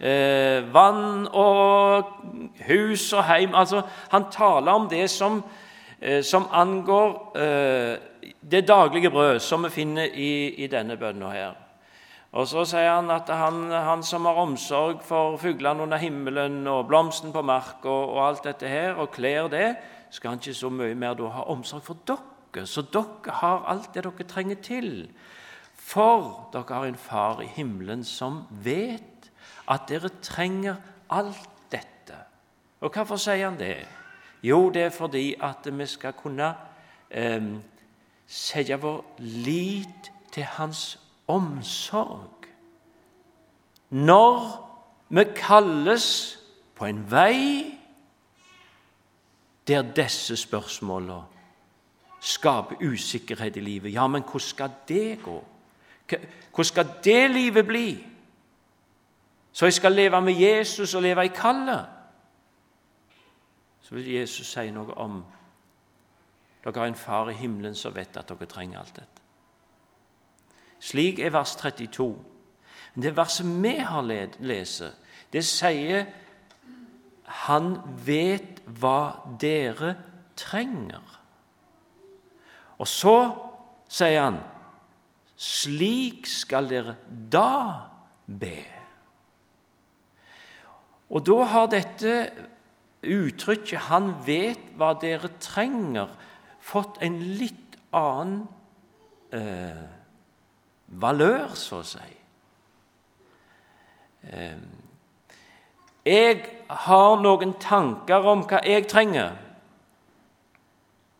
eh, 0.00 0.74
vann 0.74 1.28
og 1.28 2.04
hus 2.68 3.12
og 3.12 3.24
heim. 3.24 3.54
Altså, 3.54 3.82
han 4.10 4.30
taler 4.30 4.72
om 4.72 4.88
det 4.88 5.10
som, 5.10 5.44
som 6.22 6.48
angår 6.52 7.36
det 8.50 8.68
daglige 8.68 9.10
brød, 9.10 9.38
som 9.40 9.64
vi 9.64 9.70
finner 9.70 10.04
i, 10.04 10.54
i 10.64 10.66
denne 10.66 10.96
bønna 10.96 11.30
her. 11.32 11.54
Og 12.34 12.48
Så 12.48 12.64
sier 12.66 12.90
han 12.90 13.10
at 13.14 13.28
han, 13.30 13.70
han 13.70 14.02
som 14.02 14.26
har 14.26 14.40
omsorg 14.42 15.02
for 15.06 15.36
fuglene 15.38 15.82
under 15.82 16.00
himmelen 16.02 16.66
og 16.66 16.88
blomsten 16.90 17.32
på 17.32 17.44
mark 17.46 17.84
og, 17.84 18.08
og, 18.10 18.20
alt 18.28 18.44
dette 18.44 18.68
her, 18.68 18.98
og 18.98 19.12
kler 19.14 19.48
det, 19.48 19.76
skal 20.10 20.34
han 20.34 20.42
ikke 20.42 20.54
så 20.54 20.70
mye 20.70 20.96
mer 20.98 21.14
da 21.14 21.30
ha 21.30 21.44
omsorg 21.54 21.84
for 21.86 22.00
dere. 22.06 22.66
Så 22.66 22.82
dere 22.90 23.38
har 23.38 23.64
alt 23.70 23.94
det 23.94 24.02
dere 24.04 24.26
trenger 24.28 24.58
til. 24.62 24.90
For 25.78 26.50
dere 26.52 26.74
har 26.74 26.88
en 26.90 26.98
far 26.98 27.42
i 27.42 27.50
himmelen 27.54 28.02
som 28.04 28.42
vet 28.50 29.30
at 29.70 29.86
dere 29.88 30.10
trenger 30.22 30.80
alt 31.10 31.48
dette. 31.70 32.18
Og 32.82 32.90
hvorfor 32.90 33.16
sier 33.16 33.46
han 33.46 33.60
det? 33.60 33.86
Jo, 34.42 34.68
det 34.74 34.88
er 34.88 34.90
fordi 34.90 35.36
at 35.40 35.70
vi 35.70 35.86
skal 35.86 36.12
kunne 36.18 36.50
eh, 37.10 37.46
sette 38.26 38.80
vår 38.80 39.04
lit 39.18 40.12
til 40.32 40.42
Hans 40.42 41.00
omsorg. 41.28 42.46
Når 43.90 44.38
vi 45.08 45.24
kalles 45.36 46.38
på 46.74 46.84
en 46.84 47.04
vei 47.10 47.70
der 49.68 49.82
disse 49.96 50.36
spørsmålene 50.36 51.22
skaper 52.20 52.80
usikkerhet 52.82 53.56
i 53.56 53.60
livet 53.60 53.92
Ja, 53.94 54.06
men 54.06 54.22
hvordan 54.22 54.40
skal 54.40 54.70
det 54.88 55.22
gå? 55.22 55.44
Hvordan 56.08 56.64
skal 56.64 56.88
det 57.04 57.30
livet 57.30 57.66
bli? 57.66 58.06
Så 59.52 59.66
jeg 59.66 59.72
skal 59.72 59.92
leve 59.92 60.20
med 60.20 60.32
Jesus 60.32 60.94
og 60.94 61.02
leve 61.02 61.24
i 61.24 61.28
kallet? 61.28 61.86
Så 63.80 63.94
vil 63.94 64.12
Jesus 64.12 64.46
si 64.46 64.70
noe 64.70 64.94
om 64.96 65.24
dere 66.64 66.80
har 66.80 66.86
en 66.88 66.96
far 66.96 67.28
i 67.30 67.36
himmelen 67.36 67.74
som 67.76 67.94
vet 67.94 68.16
at 68.16 68.30
dere 68.30 68.48
trenger 68.48 68.80
alt 68.80 68.96
dette. 68.96 69.22
Slik 70.80 71.18
er 71.20 71.32
vers 71.32 71.56
32. 71.60 72.14
Men 72.94 73.02
det 73.02 73.16
verset 73.16 73.48
vi 73.62 73.76
har 73.80 74.04
lest, 74.04 74.82
det 75.32 75.44
sier 75.44 76.06
han 77.44 77.76
vet 78.06 78.60
hva 78.80 79.34
dere 79.40 79.94
trenger. 80.36 81.02
Og 82.78 82.88
så 82.88 83.16
sier 83.88 84.20
han 84.22 84.40
slik 85.36 86.28
skal 86.30 86.68
dere 86.70 86.96
da 87.08 87.50
be. 88.26 88.60
Og 91.10 91.24
da 91.26 91.38
har 91.44 91.66
dette 91.72 92.14
uttrykket 93.04 93.78
'han 93.90 94.14
vet 94.26 94.60
hva 94.76 94.94
dere 95.00 95.28
trenger' 95.40 96.16
fått 96.64 97.00
en 97.04 97.18
litt 97.38 97.76
annen 97.94 98.44
eh, 99.34 99.84
valør, 100.86 101.54
så 101.58 101.80
å 101.82 101.86
si. 101.86 102.10
Eh, 104.32 104.62
jeg 106.04 106.40
har 106.84 107.16
noen 107.20 107.54
tanker 107.60 108.28
om 108.28 108.44
hva 108.48 108.60
jeg 108.64 108.88
trenger 108.90 109.36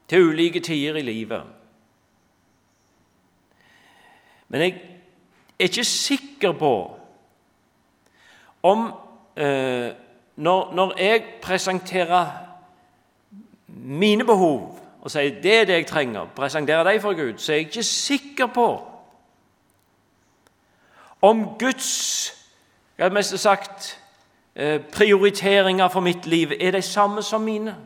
til 0.08 0.30
ulike 0.32 0.60
tider 0.64 0.98
i 1.00 1.04
livet. 1.06 1.52
Men 4.52 4.64
jeg 4.66 4.74
er 5.58 5.70
ikke 5.70 5.86
sikker 5.88 6.52
på 6.60 6.74
om 8.64 8.86
eh, 9.40 9.90
når, 10.36 10.72
når 10.76 10.96
jeg 11.00 11.24
presenterer 11.42 12.32
mine 13.66 14.24
behov 14.24 14.83
og 15.04 15.12
sier 15.12 15.40
det 15.42 15.54
er 15.60 15.66
det 15.68 15.74
jeg 15.82 15.86
trenger, 15.86 16.30
presenterer 16.36 16.86
dem 16.88 17.00
for 17.00 17.16
Gud, 17.18 17.38
så 17.38 17.52
er 17.52 17.56
jeg 17.56 17.66
ikke 17.68 17.82
sikker 17.82 18.46
på 18.54 18.68
om 21.24 21.44
Guds 21.60 21.92
jeg 22.96 23.04
hadde 23.04 23.14
mest 23.14 23.38
sagt, 23.38 24.00
eh, 24.54 24.80
prioriteringer 24.92 25.88
for 25.88 26.00
mitt 26.00 26.26
liv 26.26 26.52
er 26.60 26.70
de 26.70 26.82
samme 26.82 27.22
som 27.22 27.40
mine. 27.40 27.76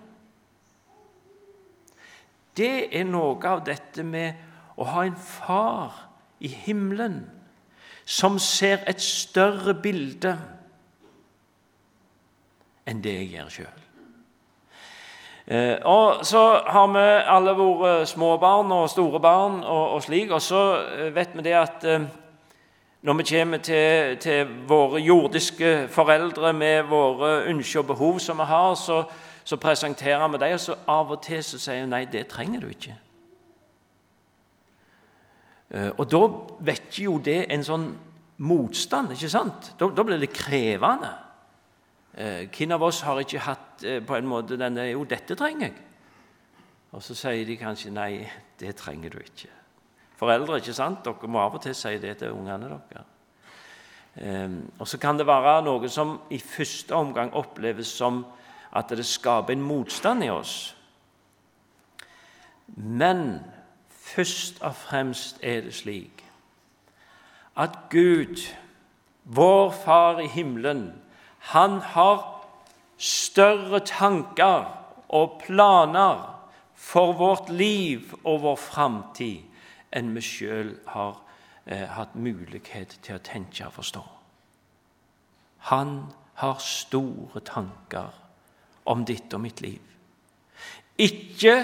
Det 2.57 2.99
er 3.01 3.05
noe 3.05 3.39
av 3.49 3.65
dette 3.65 4.03
med 4.03 4.35
å 4.77 4.85
ha 4.85 5.05
en 5.07 5.17
far 5.17 6.09
i 6.41 6.49
himmelen 6.49 7.23
som 8.05 8.39
ser 8.39 8.85
et 8.87 9.01
større 9.01 9.75
bilde 9.75 10.35
enn 12.89 13.03
det 13.05 13.15
jeg 13.15 13.31
gjør 13.33 13.49
sjøl. 13.49 13.85
Eh, 15.51 15.77
og 15.85 16.27
Så 16.27 16.61
har 16.67 16.87
vi 16.87 17.05
alle 17.25 17.55
våre 17.57 18.07
småbarn 18.07 18.73
og 18.73 18.91
store 18.91 19.21
barn 19.21 19.63
og, 19.65 19.91
og 19.91 20.03
slik, 20.03 20.31
og 20.31 20.43
så 20.43 20.77
eh, 20.77 21.15
vet 21.15 21.31
vi 21.35 21.43
det 21.43 21.55
at 21.57 21.85
eh, 21.85 22.03
når 23.03 23.15
vi 23.15 23.25
kommer 23.31 23.59
til, 23.59 24.17
til, 24.17 24.49
våre 24.69 25.01
jordiske 25.01 25.89
foreldre 25.89 26.53
med 26.53 26.83
våre 26.83 27.47
ønsker 27.49 27.81
og 27.81 27.87
behov 27.87 28.19
som 28.19 28.39
vi 28.39 28.45
har, 28.45 28.75
så, 28.75 29.05
så 29.45 29.57
presenterer 29.57 30.29
vi 30.29 30.39
dem, 30.39 30.53
og 30.53 30.61
så 30.61 30.77
av 30.87 31.11
og 31.11 31.23
til 31.23 31.41
så 31.45 31.59
sier 31.59 31.81
vi 31.81 31.91
nei, 31.95 32.05
det 32.05 32.27
trenger 32.29 32.61
du 32.61 32.69
ikke. 32.69 32.97
Og 35.97 36.05
da 36.11 36.21
vekker 36.65 37.03
jo 37.05 37.19
det 37.25 37.47
en 37.53 37.65
sånn 37.65 37.89
motstand, 38.39 39.13
ikke 39.13 39.31
sant? 39.31 39.73
Da, 39.79 39.89
da 39.95 40.05
blir 40.05 40.21
det 40.21 40.33
krevende. 40.33 41.13
Eh, 42.15 42.49
hvem 42.49 42.73
av 42.73 42.83
oss 42.83 43.03
har 43.07 43.21
ikke 43.21 43.45
hatt 43.45 43.85
eh, 43.85 44.01
på 44.05 44.17
en 44.17 44.29
måte 44.29 44.57
denne 44.59 44.89
Jo, 44.91 45.05
dette 45.05 45.37
trenger 45.39 45.69
jeg. 45.69 45.77
Og 46.97 47.03
så 47.05 47.15
sier 47.15 47.45
de 47.45 47.59
kanskje 47.61 47.93
nei, 47.93 48.25
det 48.61 48.73
trenger 48.81 49.13
du 49.13 49.19
ikke. 49.21 49.51
Foreldre, 50.19 50.59
ikke 50.59 50.75
sant? 50.75 51.05
Dere 51.05 51.31
må 51.31 51.43
av 51.43 51.59
og 51.59 51.63
til 51.63 51.77
si 51.77 51.95
det 52.01 52.17
til 52.23 52.35
ungene 52.35 52.71
deres. 52.73 53.15
Um, 54.19 54.65
og 54.81 54.89
så 54.89 54.99
kan 54.99 55.19
det 55.19 55.29
være 55.29 55.61
noe 55.63 55.87
som 55.93 56.17
i 56.35 56.41
første 56.43 56.97
omgang 56.97 57.29
oppleves 57.39 57.93
som 58.01 58.25
at 58.75 58.91
det 58.91 59.07
skaper 59.07 59.55
en 59.55 59.63
motstand 59.63 60.25
i 60.27 60.31
oss. 60.33 60.55
Men 62.75 63.45
først 63.91 64.59
og 64.63 64.75
fremst 64.75 65.39
er 65.43 65.61
det 65.69 65.75
slik 65.77 66.25
at 67.59 67.79
Gud, 67.91 68.43
vår 69.25 69.71
Far 69.85 70.21
i 70.23 70.27
himmelen, 70.27 70.93
han 71.49 71.81
har 71.81 72.25
større 72.99 73.81
tanker 73.81 74.67
og 75.09 75.39
planer 75.47 76.19
for 76.75 77.15
vårt 77.17 77.49
liv 77.49 78.13
og 78.25 78.43
vår 78.43 78.59
framtid 78.61 79.47
enn 79.97 80.11
vi 80.13 80.23
sjøl 80.25 80.75
har 80.93 81.15
eh, 81.65 81.87
hatt 81.89 82.13
mulighet 82.21 82.99
til 83.01 83.17
å 83.17 83.25
tenke 83.25 83.65
og 83.65 83.79
forstå. 83.79 84.03
Han 85.73 85.95
har 86.43 86.61
store 86.61 87.41
tanker 87.49 88.13
om 88.85 89.07
ditt 89.09 89.33
og 89.33 89.41
mitt 89.47 89.65
liv. 89.65 89.81
Ikke 91.01 91.63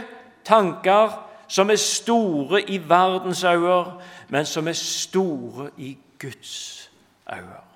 tanker 0.49 1.13
som 1.45 1.69
er 1.69 1.81
store 1.81 2.63
i 2.73 2.81
verdens 2.81 3.45
øyne, 3.45 4.01
men 4.33 4.49
som 4.49 4.69
er 4.69 4.81
store 4.81 5.71
i 5.77 5.93
Guds 6.19 6.89
øyne. 7.29 7.74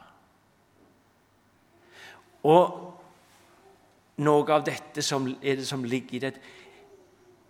Og 2.49 4.25
noe 4.25 4.55
av 4.55 4.65
dette 4.67 5.03
som 5.05 5.27
er 5.29 5.59
det 5.61 5.67
som 5.69 5.85
ligger 5.85 6.17
i 6.17 6.23
det 6.23 6.35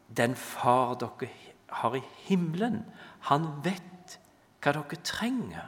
Den 0.09 0.35
far 0.37 0.95
dere 0.97 1.28
har 1.69 1.95
i 1.97 2.02
himmelen, 2.25 2.81
han 3.28 3.45
vet 3.64 4.14
hva 4.64 4.73
dere 4.73 4.99
trenger 5.05 5.67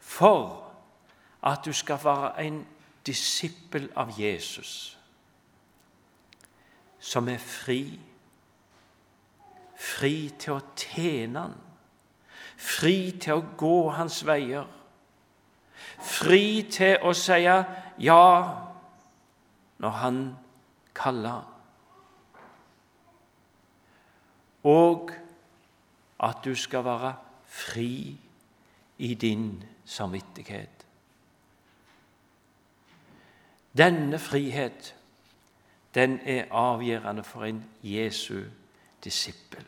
for 0.00 0.70
at 1.42 1.64
du 1.66 1.72
skal 1.74 1.98
være 2.04 2.44
en 2.44 2.60
disippel 3.06 3.88
av 3.96 4.12
Jesus 4.14 4.94
som 7.00 7.28
er 7.28 7.42
fri. 7.42 7.98
Fri 9.74 10.30
til 10.38 10.54
å 10.54 10.62
tjene 10.78 11.42
han, 11.42 11.58
fri 12.56 12.96
til 13.18 13.40
å 13.40 13.48
gå 13.58 13.76
hans 13.98 14.22
veier 14.24 14.70
fri 15.98 16.64
til 16.70 16.98
å 17.02 17.12
si 17.16 17.44
ja 17.98 18.50
når 19.78 19.90
han 19.90 20.36
kaller. 20.94 21.42
Og 24.64 25.10
at 26.20 26.36
du 26.44 26.54
skal 26.54 26.84
være 26.84 27.14
fri 27.44 28.20
i 28.98 29.14
din 29.14 29.64
samvittighet. 29.84 30.86
Denne 33.76 34.18
frihet, 34.18 34.94
den 35.94 36.20
er 36.24 36.44
avgjørende 36.50 37.24
for 37.24 37.44
en 37.44 37.64
Jesu 37.82 38.44
disippel. 39.04 39.66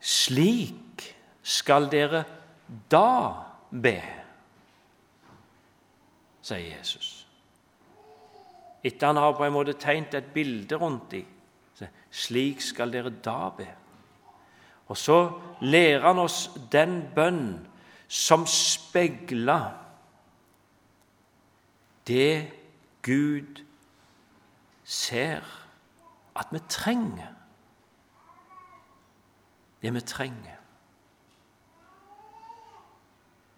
Slik 0.00 1.16
skal 1.42 1.88
dere 1.92 2.24
da 2.90 3.32
be, 3.70 4.23
sier 6.44 6.76
Jesus. 6.76 7.24
Etter 8.84 9.06
han 9.06 9.20
har 9.20 9.32
på 9.36 9.46
en 9.46 9.54
måte 9.54 9.76
tegnet 9.80 10.14
et 10.18 10.32
bilde 10.34 10.76
rundt 10.76 11.08
dem. 11.14 11.30
Slik 12.14 12.60
skal 12.62 12.92
dere 12.92 13.10
da 13.24 13.48
be. 13.56 13.66
Og 14.92 14.96
så 15.00 15.18
lærer 15.64 16.04
han 16.04 16.20
oss 16.20 16.50
den 16.72 17.00
bønn 17.14 17.56
som 18.08 18.44
speiler 18.46 19.72
det 22.06 22.52
Gud 23.02 23.64
ser 24.84 25.40
at 26.36 26.52
vi 26.52 26.60
trenger. 26.68 27.32
Det 29.82 29.94
vi 29.94 30.00
trenger. 30.00 30.60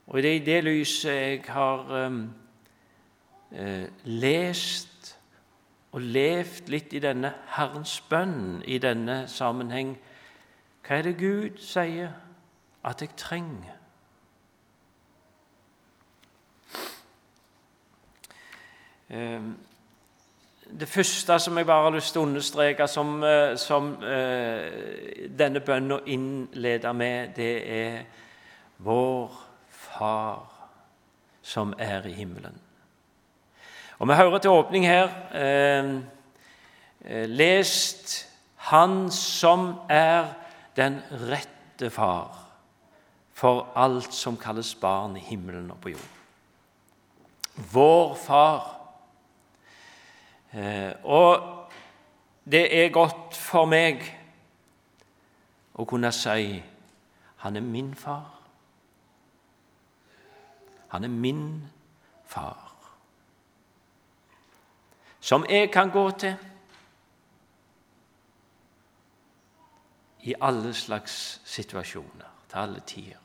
Og 0.06 0.22
det 0.22 0.30
er 0.30 0.40
i 0.40 0.44
det 0.44 0.64
lyset 0.64 1.12
jeg 1.12 1.44
har 1.48 2.06
um, 2.06 2.30
eh, 3.52 3.86
lest 4.04 5.16
og 5.92 6.00
levd 6.00 6.68
litt 6.68 6.92
i 6.92 7.00
denne 7.00 7.32
Herrens 7.56 8.00
bønn 8.10 8.62
i 8.68 8.78
denne 8.82 9.24
sammenheng. 9.32 9.94
Hva 10.84 10.98
er 10.98 11.08
det 11.08 11.16
Gud 11.18 11.62
sier 11.62 12.12
at 12.86 13.00
jeg 13.02 13.14
trenger? 13.16 13.72
Um, 19.06 19.54
det 20.78 20.88
første 20.88 21.38
som 21.38 21.58
jeg 21.58 21.66
bare 21.66 21.82
har 21.86 21.94
lyst 21.94 22.12
til 22.12 22.24
å 22.24 22.26
understreke, 22.26 22.88
som, 22.90 23.22
eh, 23.24 23.54
som 23.56 23.92
uh, 24.02 25.28
denne 25.38 25.62
bønnen 25.62 26.10
innleder 26.10 26.92
med, 26.92 27.36
det 27.38 27.52
er 27.70 28.00
vår 28.78 29.42
Far 29.70 30.42
som 31.42 31.72
er 31.78 32.04
i 32.06 32.12
himmelen. 32.12 32.65
Og 33.98 34.08
Vi 34.08 34.14
hører 34.14 34.38
til 34.38 34.50
åpning 34.50 34.86
her 34.86 35.08
eh, 35.34 35.94
eh, 37.04 37.28
lest 37.28 38.28
Han 38.56 39.10
som 39.10 39.74
er 39.88 40.34
den 40.76 41.00
rette 41.30 41.90
far 41.90 42.46
for 43.36 43.68
alt 43.76 44.14
som 44.14 44.36
kalles 44.36 44.74
barn 44.74 45.16
i 45.16 45.20
himmelen 45.20 45.70
og 45.70 45.80
på 45.80 45.92
jord. 45.92 46.12
Vår 47.72 48.14
far. 48.14 48.80
Eh, 50.52 50.92
og 51.04 51.68
det 52.44 52.64
er 52.84 52.92
godt 52.92 53.36
for 53.36 53.68
meg 53.68 54.00
å 55.76 55.84
kunne 55.84 56.12
si 56.16 56.62
han 57.44 57.56
er 57.56 57.64
min 57.64 57.92
far. 57.94 58.32
Han 60.94 61.04
er 61.04 61.12
min 61.12 61.44
far, 62.24 62.75
som 65.26 65.42
jeg 65.50 65.72
kan 65.74 65.90
gå 65.90 66.10
til 66.22 66.36
i 70.22 70.34
alle 70.40 70.74
slags 70.74 71.40
situasjoner, 71.44 72.28
til 72.48 72.56
alle 72.62 72.82
tider. 72.86 73.18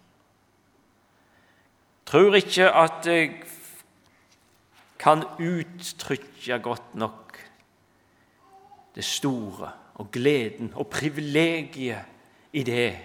Tror 2.06 2.36
ikke 2.36 2.72
at 2.74 3.06
jeg 3.06 3.44
kan 5.00 5.24
uttrykke 5.38 6.60
godt 6.60 6.96
nok 6.96 7.38
det 8.96 9.06
store 9.06 9.72
og 9.96 10.12
gleden 10.12 10.74
og 10.74 10.88
privilegiet 10.88 12.02
i 12.54 12.64
det 12.64 12.98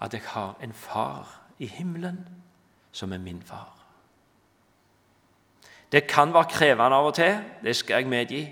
at 0.00 0.12
jeg 0.14 0.22
har 0.24 0.56
en 0.62 0.72
far 0.72 1.40
i 1.58 1.66
himmelen 1.66 2.28
som 2.92 3.12
er 3.12 3.18
min 3.18 3.42
far. 3.42 3.77
Det 5.92 6.06
kan 6.06 6.34
være 6.34 6.50
krevende 6.50 6.96
av 6.96 7.06
og 7.06 7.14
til, 7.14 7.38
det 7.62 7.76
skal 7.76 8.02
jeg 8.02 8.08
medgi, 8.08 8.42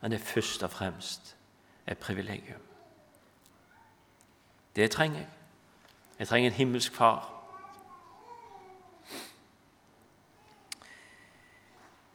men 0.00 0.10
det 0.10 0.20
er 0.20 0.24
først 0.24 0.62
og 0.62 0.70
fremst 0.70 1.36
et 1.88 1.98
privilegium. 1.98 2.60
Det 4.76 4.90
trenger 4.90 5.18
jeg. 5.18 5.28
Jeg 6.18 6.28
trenger 6.28 6.50
en 6.50 6.56
himmelsk 6.56 6.94
far. 6.94 7.32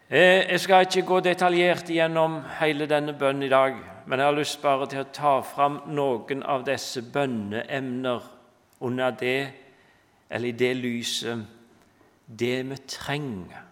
Eh, 0.10 0.52
jeg 0.52 0.60
skal 0.60 0.86
ikke 0.86 1.02
gå 1.02 1.20
detaljert 1.20 1.90
gjennom 1.92 2.40
hele 2.60 2.86
denne 2.88 3.14
bønnen 3.14 3.44
i 3.44 3.50
dag, 3.50 3.76
men 4.06 4.20
jeg 4.20 4.28
har 4.28 4.38
lyst 4.38 4.62
bare 4.62 4.88
til 4.88 5.04
å 5.04 5.12
ta 5.14 5.34
fram 5.44 5.82
noen 5.92 6.44
av 6.48 6.64
disse 6.64 7.02
bønneemner 7.02 8.24
under 8.80 9.12
det 9.12 9.50
eller 10.30 10.48
i 10.48 10.60
det 10.60 10.74
lyset 10.80 11.44
det 12.40 12.70
vi 12.70 12.78
trenger. 12.88 13.67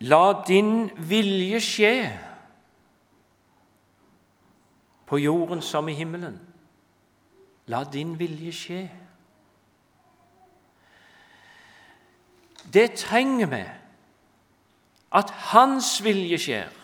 La 0.00 0.42
din 0.46 0.90
vilje 0.96 1.60
skje 1.60 1.94
på 5.06 5.18
jorden 5.18 5.62
som 5.62 5.88
i 5.88 5.94
himmelen. 5.98 6.40
La 7.66 7.84
din 7.84 8.18
vilje 8.18 8.52
skje. 8.52 8.82
Det 12.72 12.92
trenger 12.96 13.46
vi, 13.46 13.64
at 15.12 15.30
Hans 15.30 16.04
vilje 16.04 16.38
skjer. 16.38 16.76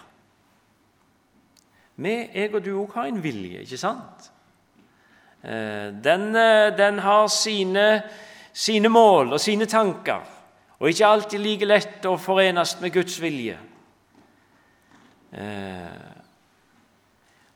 Vi, 1.97 2.15
jeg 2.35 2.55
og 2.55 2.65
du 2.65 2.73
òg 2.83 2.97
har 2.99 3.09
en 3.09 3.23
vilje, 3.23 3.63
ikke 3.65 3.79
sant? 3.81 4.31
Eh, 5.47 5.93
den, 6.05 6.35
eh, 6.37 6.75
den 6.77 6.99
har 6.99 7.27
sine, 7.33 8.03
sine 8.57 8.89
mål 8.89 9.35
og 9.37 9.41
sine 9.43 9.67
tanker, 9.69 10.25
og 10.79 10.89
ikke 10.89 11.09
alltid 11.09 11.41
like 11.41 11.69
lett 11.69 12.07
å 12.09 12.17
forenes 12.21 12.77
med 12.81 12.95
Guds 12.95 13.21
vilje. 13.21 13.59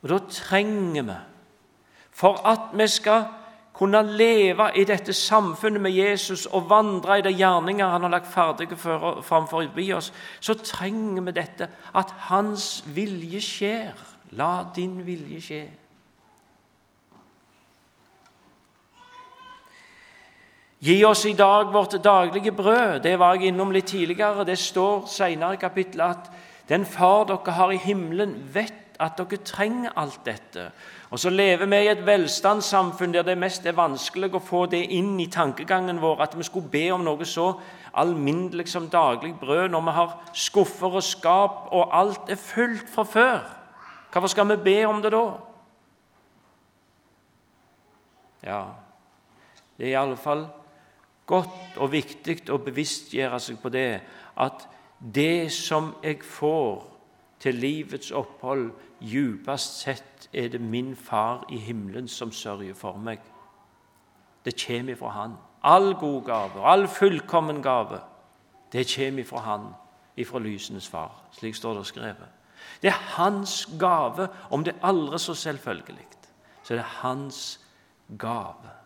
Og 0.00 0.08
da 0.12 0.18
trenger 0.28 1.04
vi, 1.08 1.18
for 2.20 2.40
at 2.48 2.72
vi 2.76 2.88
skal 2.88 3.24
kunne 3.80 4.02
leve 4.04 4.66
i 4.76 4.84
dette 4.84 5.12
samfunnet 5.16 5.80
med 5.80 5.94
Jesus 5.96 6.44
og 6.46 6.68
vandre 6.68 7.16
i 7.18 7.24
de 7.24 7.32
gjerninger 7.32 7.88
han 7.88 8.04
har 8.04 8.12
lagt 8.12 8.28
ferdige 8.28 8.76
framfor 8.76 9.64
oss, 9.96 10.12
så 10.40 10.54
trenger 10.54 11.22
vi 11.22 11.32
dette, 11.32 11.68
at 11.94 12.12
Hans 12.28 12.84
vilje 12.92 13.40
skjer. 13.40 14.08
La 14.36 14.66
din 14.76 15.00
vilje 15.06 15.40
skje. 15.42 15.62
Gi 20.80 21.02
oss 21.04 21.26
i 21.26 21.34
dag 21.36 21.72
vårt 21.72 21.92
daglige 22.04 22.52
brød. 22.52 23.02
Det 23.04 23.18
var 23.18 23.34
jeg 23.36 23.50
innom 23.50 23.72
litt 23.72 23.90
tidligere. 23.92 24.46
Det 24.48 24.56
står 24.58 25.04
senere 25.12 25.58
i 25.58 25.60
kapittelet 25.60 26.16
at 26.16 26.30
den 26.70 26.86
far 26.88 27.26
dere 27.28 27.52
har 27.52 27.72
i 27.74 27.76
himmelen, 27.76 28.32
vet 28.54 28.96
at 28.96 29.18
dere 29.18 29.42
trenger 29.44 29.92
alt 30.00 30.22
dette. 30.24 30.70
Og 31.10 31.20
så 31.20 31.28
lever 31.30 31.68
vi 31.68 31.80
i 31.84 31.90
et 31.92 32.00
velstandssamfunn 32.06 33.12
der 33.12 33.26
det 33.28 33.36
mest 33.36 33.66
er 33.66 33.76
vanskelig 33.76 34.30
å 34.32 34.40
få 34.40 34.62
det 34.72 34.80
inn 34.96 35.18
i 35.20 35.28
tankegangen 35.28 36.00
vår 36.00 36.22
at 36.24 36.36
vi 36.38 36.46
skulle 36.48 36.72
be 36.72 36.86
om 36.94 37.04
noe 37.04 37.28
så 37.28 37.50
alminnelig 38.00 38.70
som 38.72 38.88
daglig 38.88 39.34
brød 39.40 39.74
når 39.74 39.84
vi 39.84 39.94
har 39.98 40.14
skuffer 40.32 40.96
og 40.96 41.04
skap, 41.04 41.66
og 41.76 41.92
alt 41.92 42.30
er 42.32 42.40
fullt 42.40 42.88
fra 42.88 43.04
før. 43.04 43.42
Hvorfor 44.12 44.32
skal 44.32 44.48
vi 44.54 44.56
be 44.64 44.78
om 44.88 45.02
det 45.02 45.12
da? 45.12 45.26
Ja, 48.48 48.62
det 49.76 49.86
er 49.86 49.92
i 49.92 50.00
alle 50.00 50.16
fall 50.16 50.46
godt 51.30 51.78
og 51.78 51.92
viktig 51.92 52.42
å 52.50 52.58
bevisstgjøre 52.62 53.40
seg 53.40 53.60
på 53.62 53.72
det 53.72 54.00
at 54.40 54.66
det 55.00 55.50
som 55.54 55.94
jeg 56.02 56.20
får 56.26 56.82
til 57.40 57.56
livets 57.56 58.10
opphold, 58.12 58.70
djupest 59.00 59.78
sett 59.80 60.28
er 60.32 60.50
det 60.52 60.60
min 60.60 60.92
Far 60.96 61.46
i 61.48 61.56
himmelen 61.56 62.08
som 62.08 62.32
sørger 62.32 62.74
for 62.76 62.98
meg. 63.00 63.22
Det 64.44 64.54
kommer 64.66 64.92
ifra 64.92 65.08
Han. 65.14 65.38
All 65.62 65.94
god 65.94 66.24
gave, 66.24 66.64
all 66.64 66.88
fullkommen 66.88 67.62
gave, 67.62 68.00
det 68.72 68.86
kommer 68.96 69.22
ifra 69.22 69.38
Han, 69.38 69.72
ifra 70.16 70.38
lysenes 70.38 70.88
Far. 70.88 71.22
Slik 71.32 71.54
står 71.54 71.78
det 71.78 71.86
skrevet. 71.86 72.28
Det 72.82 72.88
er 72.88 73.00
Hans 73.16 73.68
gave, 73.80 74.28
om 74.50 74.64
det 74.64 74.76
aldri 74.82 75.18
så 75.18 75.34
selvfølgelig. 75.34 76.06
Så 76.62 76.74
det 76.74 76.80
er 76.80 76.96
Hans 77.00 77.60
gave. 78.18 78.79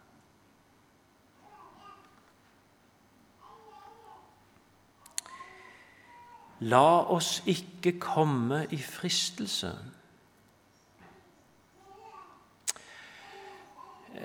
La 6.64 7.04
oss 7.12 7.42
ikke 7.46 7.98
komme 8.00 8.62
i 8.72 8.78
fristelse. 8.78 9.72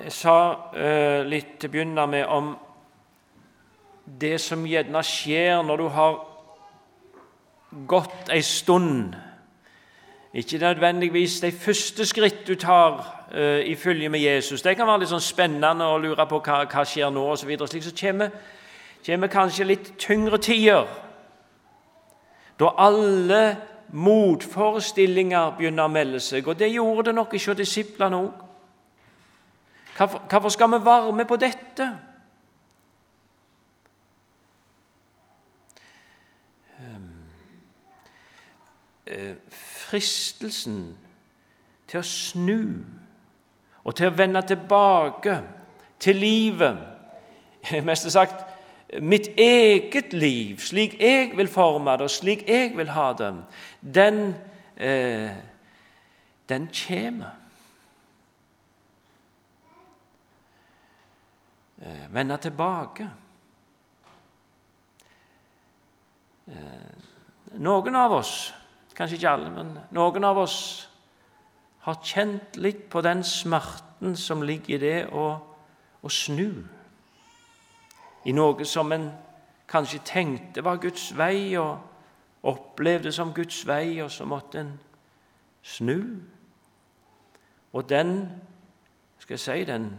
Jeg 0.04 0.12
sa 0.15 0.36
uh, 0.71 1.25
litt 1.28 1.58
til 1.60 1.67
å 1.67 1.73
begynne 1.73 2.06
med 2.08 2.23
om 2.32 2.54
det 4.21 4.38
som 4.39 4.63
gjerne 4.63 5.02
skjer 5.04 5.65
når 5.67 5.82
du 5.82 5.88
har 5.97 6.15
gått 7.91 8.32
ei 8.32 8.39
stund. 8.45 9.17
Ikke 10.32 10.62
nødvendigvis 10.62 11.41
de 11.43 11.52
første 11.52 12.08
skritt 12.08 12.45
du 12.47 12.56
tar 12.56 13.02
uh, 13.36 13.60
i 13.60 13.75
følge 13.75 14.10
med 14.10 14.23
Jesus. 14.23 14.63
Det 14.63 14.78
kan 14.80 14.88
være 14.88 15.04
litt 15.04 15.12
sånn 15.12 15.28
spennende 15.28 15.91
å 15.91 15.99
lure 15.99 16.30
på 16.30 16.39
hva, 16.45 16.63
hva 16.71 16.88
skjer 16.88 17.12
nå, 17.12 17.28
osv. 17.34 17.52
Slik 17.67 17.84
så 17.89 17.95
kommer, 17.99 18.32
kommer 19.04 19.36
kanskje 19.36 19.71
litt 19.73 19.93
tyngre 19.99 20.39
tider 20.39 21.09
da 22.60 22.74
alle 22.78 23.58
motforestillinger 23.91 25.56
begynner 25.58 25.88
å 25.88 25.91
melde 25.91 26.19
seg. 26.22 26.48
Og 26.48 26.60
det 26.60 26.72
gjorde 26.74 27.10
det 27.10 27.15
nok 27.17 27.34
ikke 27.34 27.58
disiplene 27.58 28.19
òg. 28.19 28.45
Hvorfor 30.00 30.50
skal 30.50 30.72
vi 30.72 30.86
være 30.86 31.15
med 31.15 31.28
på 31.28 31.36
dette? 31.36 31.88
Ehm, 36.80 37.10
eh, 39.08 39.36
fristelsen 39.52 40.98
til 41.88 42.00
å 42.00 42.06
snu 42.06 42.62
og 43.84 43.95
til 43.95 44.08
å 44.08 44.15
vende 44.15 44.41
tilbake 44.48 45.41
til 46.00 46.15
livet 46.15 46.78
Mest 47.88 48.12
sagt 48.12 48.45
mitt 48.97 49.28
eget 49.38 50.13
liv, 50.13 50.58
slik 50.58 50.95
jeg 50.99 51.32
vil 51.38 51.47
forme 51.47 51.91
det, 51.91 52.02
og 52.02 52.10
slik 52.10 52.47
jeg 52.47 52.73
vil 52.78 52.89
ha 52.89 53.13
det, 53.13 53.34
den, 53.82 54.36
eh, 54.78 55.36
den 56.49 56.69
kommer. 56.73 57.36
Eh, 61.82 62.13
vende 62.13 62.38
tilbake. 62.38 63.10
Eh, 66.47 66.56
noen 67.54 67.95
av 67.95 68.12
oss, 68.12 68.54
kanskje 68.95 69.15
ikke 69.15 69.30
alle, 69.30 69.49
men 69.49 69.78
noen 69.91 70.23
av 70.23 70.38
oss 70.38 70.89
har 71.80 72.02
kjent 72.04 72.58
litt 72.58 72.89
på 72.89 73.02
den 73.02 73.23
smerten 73.23 74.17
som 74.17 74.41
ligger 74.41 74.75
i 74.75 74.82
det 74.82 74.97
å, 75.13 75.30
å 76.02 76.10
snu 76.10 76.79
i 78.30 78.34
noe 78.36 78.65
som 78.65 78.92
en 78.94 79.10
kanskje 79.70 80.02
tenkte 80.06 80.62
var 80.65 80.78
Guds 80.82 81.10
vei, 81.18 81.58
og 81.58 81.80
opplevde 82.50 83.12
som 83.12 83.34
Guds 83.34 83.63
vei, 83.68 84.00
og 84.04 84.12
så 84.12 84.26
måtte 84.26 84.62
en 84.62 84.76
snu. 85.65 85.98
Og 87.74 87.89
den 87.89 88.30
skal 89.20 89.34
jeg 89.34 89.39
si, 89.39 89.63
den 89.65 89.89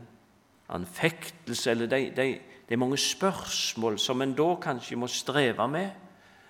anfektelse, 0.68 1.70
eller 1.70 1.90
de, 1.90 2.12
de, 2.16 2.28
de 2.68 2.76
mange 2.76 2.96
spørsmål 2.96 3.98
som 3.98 4.22
en 4.22 4.34
da 4.34 4.54
kanskje 4.62 4.98
må 4.98 5.06
streve 5.10 5.68
med 5.68 5.90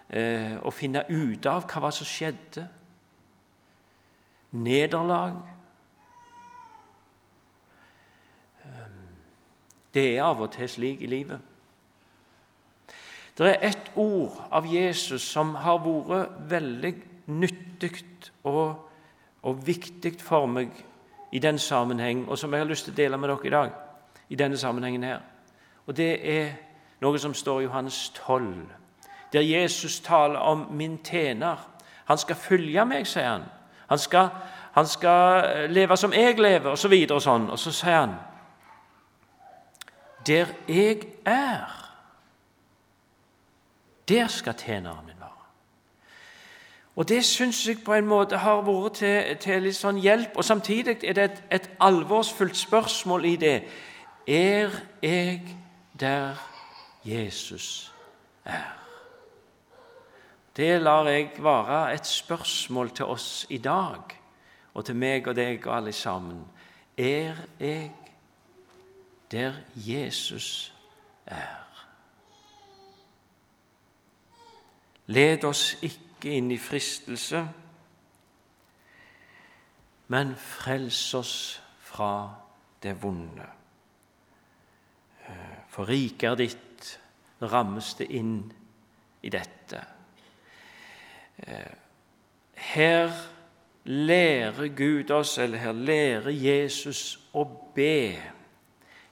eh, 0.08 0.56
og 0.60 0.74
finne 0.74 1.04
ut 1.08 1.46
av 1.48 1.64
hva 1.64 1.90
som 1.92 2.08
skjedde. 2.08 2.66
Nederlag. 4.50 5.36
Ehm, 8.64 9.04
det 9.94 10.06
er 10.16 10.26
av 10.26 10.42
og 10.42 10.52
til 10.52 10.68
slik 10.68 11.02
i 11.06 11.10
livet. 11.10 11.49
Det 13.40 13.48
er 13.48 13.68
ett 13.68 13.90
ord 13.96 14.32
av 14.50 14.66
Jesus 14.66 15.22
som 15.22 15.54
har 15.54 15.78
vært 15.80 16.32
veldig 16.50 16.90
nyttig 17.32 18.02
og, 18.44 18.74
og 19.42 19.62
viktig 19.64 20.12
for 20.20 20.44
meg 20.44 20.74
i 21.32 21.40
den 21.40 21.58
sammenheng, 21.58 22.26
og 22.28 22.38
som 22.38 22.52
jeg 22.52 22.60
har 22.60 22.68
lyst 22.68 22.84
til 22.84 22.92
å 22.92 22.98
dele 22.98 23.16
med 23.16 23.30
dere 23.30 23.46
i 23.46 23.50
dag. 23.50 23.70
i 24.28 24.36
denne 24.36 24.58
sammenhengen 24.58 25.02
her. 25.02 25.20
Og 25.86 25.96
Det 25.96 26.38
er 26.38 26.52
noe 27.00 27.18
som 27.18 27.34
står 27.34 27.60
i 27.60 27.64
Johannes 27.64 28.12
12, 28.14 28.68
der 29.32 29.40
Jesus 29.40 30.00
taler 30.00 30.38
om 30.38 30.66
min 30.70 30.98
tjener. 31.04 31.56
Han 32.04 32.18
skal 32.18 32.36
følge 32.36 32.84
meg, 32.84 33.06
sier 33.06 33.28
han. 33.28 33.44
Han 33.88 33.98
skal, 33.98 34.28
han 34.72 34.86
skal 34.86 35.70
leve 35.70 35.96
som 35.96 36.12
jeg 36.12 36.38
lever, 36.38 36.70
osv. 36.70 36.92
Og, 36.92 37.08
så 37.08 37.14
og 37.14 37.22
sånn. 37.22 37.50
Og 37.50 37.58
så 37.58 37.72
sier 37.72 38.00
han 38.00 38.14
Der 40.26 40.46
jeg 40.68 41.08
er 41.24 41.79
der 44.10 44.26
skal 44.26 44.54
tjeneren 44.54 45.06
min 45.06 45.20
være. 45.20 45.30
Og 46.96 47.08
Det 47.08 47.24
syns 47.24 47.68
jeg 47.68 47.76
på 47.84 47.94
en 47.94 48.06
måte 48.06 48.36
har 48.36 48.60
vært 48.66 48.98
til, 49.00 49.36
til 49.40 49.62
litt 49.62 49.78
sånn 49.78 50.00
hjelp. 50.02 50.34
Og 50.36 50.44
Samtidig 50.44 50.98
er 51.04 51.14
det 51.16 51.24
et, 51.24 51.38
et 51.50 51.70
alvorsfullt 51.80 52.56
spørsmål 52.56 53.24
i 53.24 53.36
det. 53.36 53.54
Er 54.26 54.74
jeg 55.02 55.56
der 56.00 56.36
Jesus 57.04 57.92
er? 58.44 58.76
Det 60.56 60.80
lar 60.82 61.08
jeg 61.08 61.30
være 61.38 61.94
et 61.94 62.06
spørsmål 62.06 62.90
til 62.90 63.04
oss 63.04 63.46
i 63.48 63.58
dag, 63.58 64.02
og 64.74 64.84
til 64.84 64.96
meg 64.96 65.28
og 65.28 65.36
deg 65.36 65.66
og 65.66 65.76
alle 65.76 65.92
sammen. 65.92 66.44
Er 66.98 67.38
jeg 67.60 67.92
der 69.30 69.52
Jesus 69.76 70.74
er? 71.26 71.69
Led 75.10 75.44
oss 75.44 75.74
ikke 75.82 76.36
inn 76.38 76.50
i 76.54 76.58
fristelse, 76.60 77.40
men 80.10 80.34
frels 80.38 81.00
oss 81.18 81.34
fra 81.82 82.12
det 82.82 82.94
vonde. 83.02 83.46
For 85.70 85.88
riket 85.90 86.38
ditt, 86.38 86.90
rammes 87.42 87.94
det 87.98 88.10
inn 88.18 88.34
i 89.22 89.30
dette. 89.32 89.80
Her 92.70 93.14
lærer 93.84 94.68
Gud 94.76 95.10
oss, 95.10 95.38
eller 95.38 95.58
her 95.58 95.72
lærer 95.72 96.30
Jesus 96.34 97.18
å 97.32 97.46
be 97.74 98.18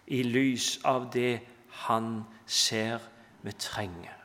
i 0.06 0.22
lys 0.22 0.76
av 0.84 1.10
det 1.14 1.40
han 1.86 2.22
ser 2.46 3.02
vi 3.42 3.54
trenger. 3.54 4.17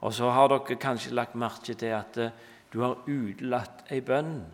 Og 0.00 0.14
så 0.14 0.30
har 0.30 0.48
dere 0.52 0.78
kanskje 0.78 1.14
lagt 1.14 1.34
merke 1.34 1.74
til 1.74 1.94
at 1.96 2.16
eh, 2.22 2.34
du 2.72 2.80
har 2.84 3.00
utelatt 3.08 3.88
ei 3.90 4.00
bønn. 4.04 4.44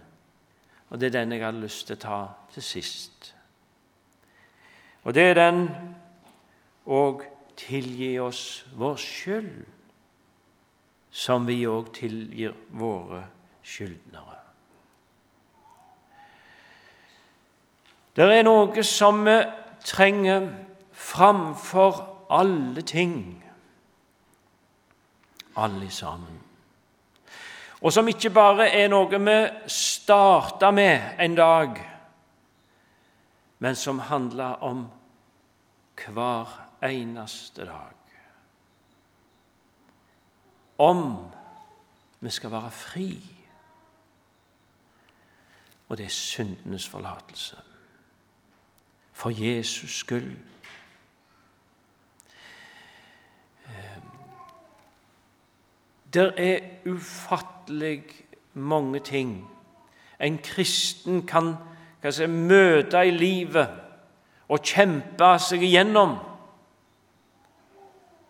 Og 0.90 1.00
det 1.00 1.10
er 1.10 1.18
den 1.18 1.32
jeg 1.32 1.44
har 1.44 1.56
lyst 1.56 1.88
til 1.88 1.98
å 1.98 2.04
ta 2.04 2.18
til 2.54 2.62
sist. 2.62 3.34
Og 5.04 5.14
det 5.14 5.30
er 5.30 5.34
den 5.34 5.66
og 6.86 7.24
tilgi 7.56 8.14
oss 8.20 8.64
vår 8.76 8.96
skyld, 9.00 9.64
som 11.14 11.46
vi 11.46 11.60
òg 11.70 11.92
tilgir 11.94 12.54
våre 12.74 13.22
skyldnere. 13.62 14.40
Det 18.14 18.26
er 18.30 18.44
noe 18.46 18.82
som 18.86 19.24
vi 19.26 19.38
trenger 19.84 20.48
framfor 20.94 21.98
alle 22.30 22.82
ting, 22.86 23.43
alle 25.56 25.90
sammen. 25.90 26.40
Og 27.80 27.92
som 27.92 28.08
ikke 28.08 28.30
bare 28.30 28.68
er 28.72 28.88
noe 28.88 29.20
vi 29.20 29.38
starta 29.68 30.70
med 30.70 31.20
en 31.20 31.34
dag, 31.36 31.80
men 33.58 33.76
som 33.76 33.98
handler 33.98 34.62
om 34.64 34.86
hver 36.06 36.48
eneste 36.82 37.64
dag. 37.64 37.92
Om 40.78 41.30
vi 42.20 42.30
skal 42.30 42.50
være 42.50 42.70
fri. 42.70 43.10
Og 45.88 45.98
det 45.98 46.06
er 46.06 46.10
syndenes 46.10 46.88
forlatelse 46.88 47.56
for 49.12 49.30
Jesus 49.30 49.90
skyld. 49.90 50.53
Det 56.14 56.32
er 56.36 56.60
ufattelig 56.86 58.04
mange 58.54 59.00
ting 59.00 59.50
en 60.20 60.38
kristen 60.38 61.26
kan, 61.26 61.54
si, 62.10 62.26
møte 62.26 63.02
i 63.06 63.10
livet 63.10 63.68
og 64.48 64.62
kjempe 64.62 65.34
seg 65.42 65.64
igjennom 65.66 66.16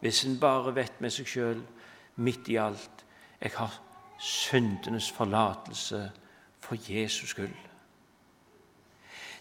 hvis 0.05 0.25
en 0.29 0.37
bare 0.41 0.75
vet 0.77 1.01
med 1.01 1.13
seg 1.13 1.29
sjøl 1.29 1.61
midt 2.25 2.49
i 2.53 2.59
alt 2.61 3.05
jeg 3.41 3.53
har 3.57 3.79
syndenes 4.25 5.11
forlatelse 5.13 6.11
for 6.61 6.77
Jesus 6.89 7.29
skyld. 7.31 7.57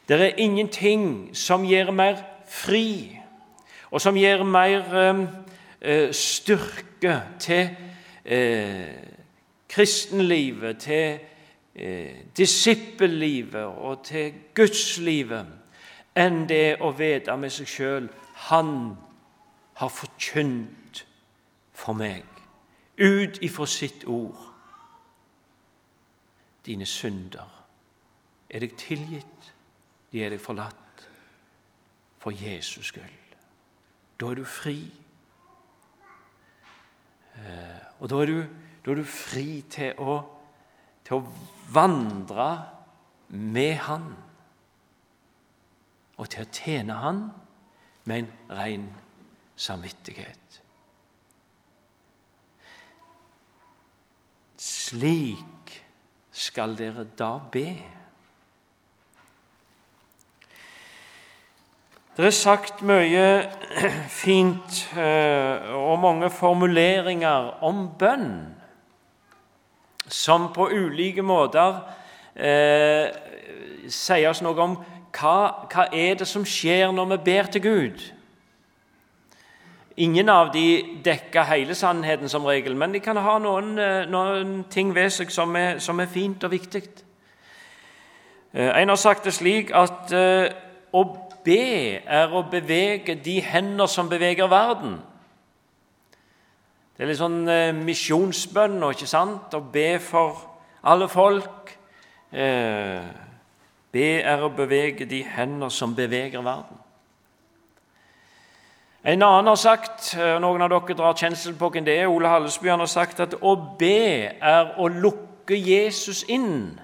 Det 0.08 0.21
er 0.21 0.36
ingenting 0.38 1.36
som 1.38 1.63
gir 1.63 1.91
mer 1.91 2.17
fri, 2.47 3.19
og 3.91 4.01
som 4.01 4.17
gir 4.19 4.43
mer 4.43 4.84
eh, 5.79 6.12
styrke 6.12 7.21
til 7.39 7.69
eh, 8.25 9.03
kristenlivet, 9.69 10.77
til 10.77 11.19
eh, 11.75 12.15
disippellivet 12.38 13.65
og 13.65 14.03
til 14.05 14.33
gudslivet 14.55 15.47
enn 16.15 16.43
det 16.49 16.77
å 16.81 16.91
vite 16.93 17.33
med 17.38 17.53
seg 17.53 17.69
sjøl 17.69 18.09
Han 18.49 18.97
har 19.79 19.89
forkynt 19.89 21.05
for 21.73 21.97
meg, 21.97 22.25
ut 22.99 23.39
ifra 23.41 23.65
sitt 23.65 24.03
ord. 24.05 24.38
Dine 26.65 26.86
synder 26.86 27.49
er 28.49 28.62
deg 28.62 28.75
tilgitt 28.77 29.53
de 30.13 30.21
er 30.21 30.29
deg 30.29 30.41
forlatt 30.41 31.07
for 32.21 32.36
Jesus 32.38 32.91
skyld. 32.91 33.38
Da 34.21 34.29
er 34.29 34.38
du 34.38 34.45
fri. 34.45 34.77
Eh, 37.43 37.79
og 37.99 38.10
da 38.12 38.21
er 38.23 38.32
du, 38.32 38.38
da 38.86 38.91
er 38.91 39.01
du 39.01 39.08
fri 39.08 39.63
til 39.71 39.99
å, 39.99 40.17
til 41.03 41.19
å 41.19 41.25
vandre 41.75 42.49
med 43.34 43.75
Han 43.88 44.12
og 46.19 46.29
til 46.29 46.45
å 46.45 46.51
tjene 46.53 46.99
Han 47.01 47.23
med 48.08 48.23
en 48.23 48.58
ren 48.58 48.86
samvittighet. 49.60 50.60
Slik 54.60 55.73
skal 56.34 56.77
dere 56.77 57.06
da 57.17 57.36
be. 57.51 57.67
Det 62.17 62.26
er 62.26 62.30
sagt 62.30 62.84
mye 62.86 63.49
fint 64.23 64.76
eh, 64.93 65.71
og 65.73 65.95
mange 65.97 66.28
formuleringer 66.30 67.47
om 67.65 67.88
bønn 67.97 68.28
som 70.06 70.52
på 70.54 70.67
ulike 70.69 71.23
måter 71.26 71.80
eh, 72.38 73.08
sier 73.89 74.30
oss 74.30 74.43
noe 74.45 74.62
om 74.62 74.76
hva, 75.17 75.39
hva 75.73 75.88
er 75.89 76.19
det 76.19 76.28
som 76.30 76.45
skjer 76.45 76.93
når 76.93 77.15
vi 77.15 77.17
ber 77.32 77.49
til 77.49 77.65
Gud. 77.65 78.06
Ingen 79.97 80.30
av 80.30 80.54
de 80.54 80.67
dekker 81.02 81.49
hele 81.49 81.73
sannheten 81.73 82.30
som 82.30 82.45
regel, 82.45 82.78
men 82.78 82.93
de 82.93 83.02
kan 83.02 83.17
ha 83.17 83.39
noen, 83.41 83.73
eh, 83.82 84.06
noen 84.06 84.60
ting 84.69 84.93
ved 84.93 85.10
seg 85.17 85.34
som 85.34 85.58
er, 85.58 85.82
som 85.82 85.97
er 85.97 86.13
fint 86.13 86.45
og 86.45 86.54
viktig. 86.54 86.84
Eh, 88.54 88.69
en 88.69 88.93
har 88.93 89.02
sagt 89.02 89.26
det 89.26 89.34
slik 89.34 89.73
at 89.73 90.13
å 90.93 91.02
be 91.45 91.99
er 92.03 92.32
å 92.34 92.43
bevege 92.49 93.15
de 93.15 93.39
hender 93.43 93.89
som 93.91 94.10
beveger 94.10 94.47
verden. 94.51 94.97
Det 96.93 97.03
er 97.03 97.10
litt 97.10 97.19
sånn 97.19 97.41
eh, 97.49 97.73
misjonsbønn 97.75 98.77
ikke 98.91 99.10
sant? 99.10 99.53
Å 99.53 99.62
be 99.73 99.97
for 100.03 100.39
alle 100.86 101.10
folk. 101.10 101.73
Eh, 102.32 103.10
be 103.93 104.08
er 104.21 104.45
å 104.45 104.53
bevege 104.53 105.08
de 105.10 105.23
hender 105.25 105.73
som 105.73 105.95
beveger 105.97 106.41
verden. 106.45 106.79
En 109.03 109.19
annen 109.19 109.49
har 109.51 109.60
sagt, 109.60 110.13
og 110.15 110.38
noen 110.39 110.63
av 110.63 110.69
dere 110.71 110.95
drar 110.95 111.17
kjensel 111.19 111.58
på 111.60 111.67
hvem 111.73 111.84
det 111.84 111.97
er, 111.99 112.08
Ole 112.08 112.29
Hallesby 112.32 112.69
han 112.71 112.79
har 112.79 112.88
sagt 112.88 113.19
at 113.19 113.34
å 113.43 113.58
be 113.75 114.32
er 114.32 114.77
å 114.79 114.88
lukke 114.88 115.58
Jesus 115.60 116.23
inn. 116.32 116.79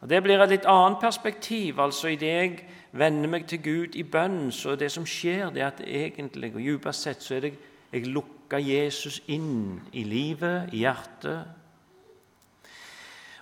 Og 0.00 0.08
Det 0.08 0.22
blir 0.22 0.40
et 0.40 0.50
litt 0.50 0.66
annet 0.66 1.00
perspektiv. 1.00 1.80
altså 1.80 2.08
i 2.08 2.16
det 2.16 2.32
jeg 2.32 2.64
vender 2.94 3.28
meg 3.28 3.46
til 3.50 3.62
Gud 3.62 3.96
i 3.98 4.02
bønn, 4.06 4.52
så 4.54 4.76
det 4.78 4.92
som 4.92 5.06
skjer, 5.06 5.50
det 5.50 5.62
er 5.62 5.72
at 5.72 5.82
egentlig 5.86 6.52
og 6.54 6.62
dypest 6.62 7.02
sett 7.02 7.22
så 7.22 7.34
er 7.36 7.48
det 7.48 7.54
jeg 7.94 8.06
lukker 8.10 8.58
Jesus 8.58 9.20
inn 9.30 9.80
i 9.92 10.02
livet, 10.06 10.72
i 10.72 10.82
hjertet. 10.82 11.44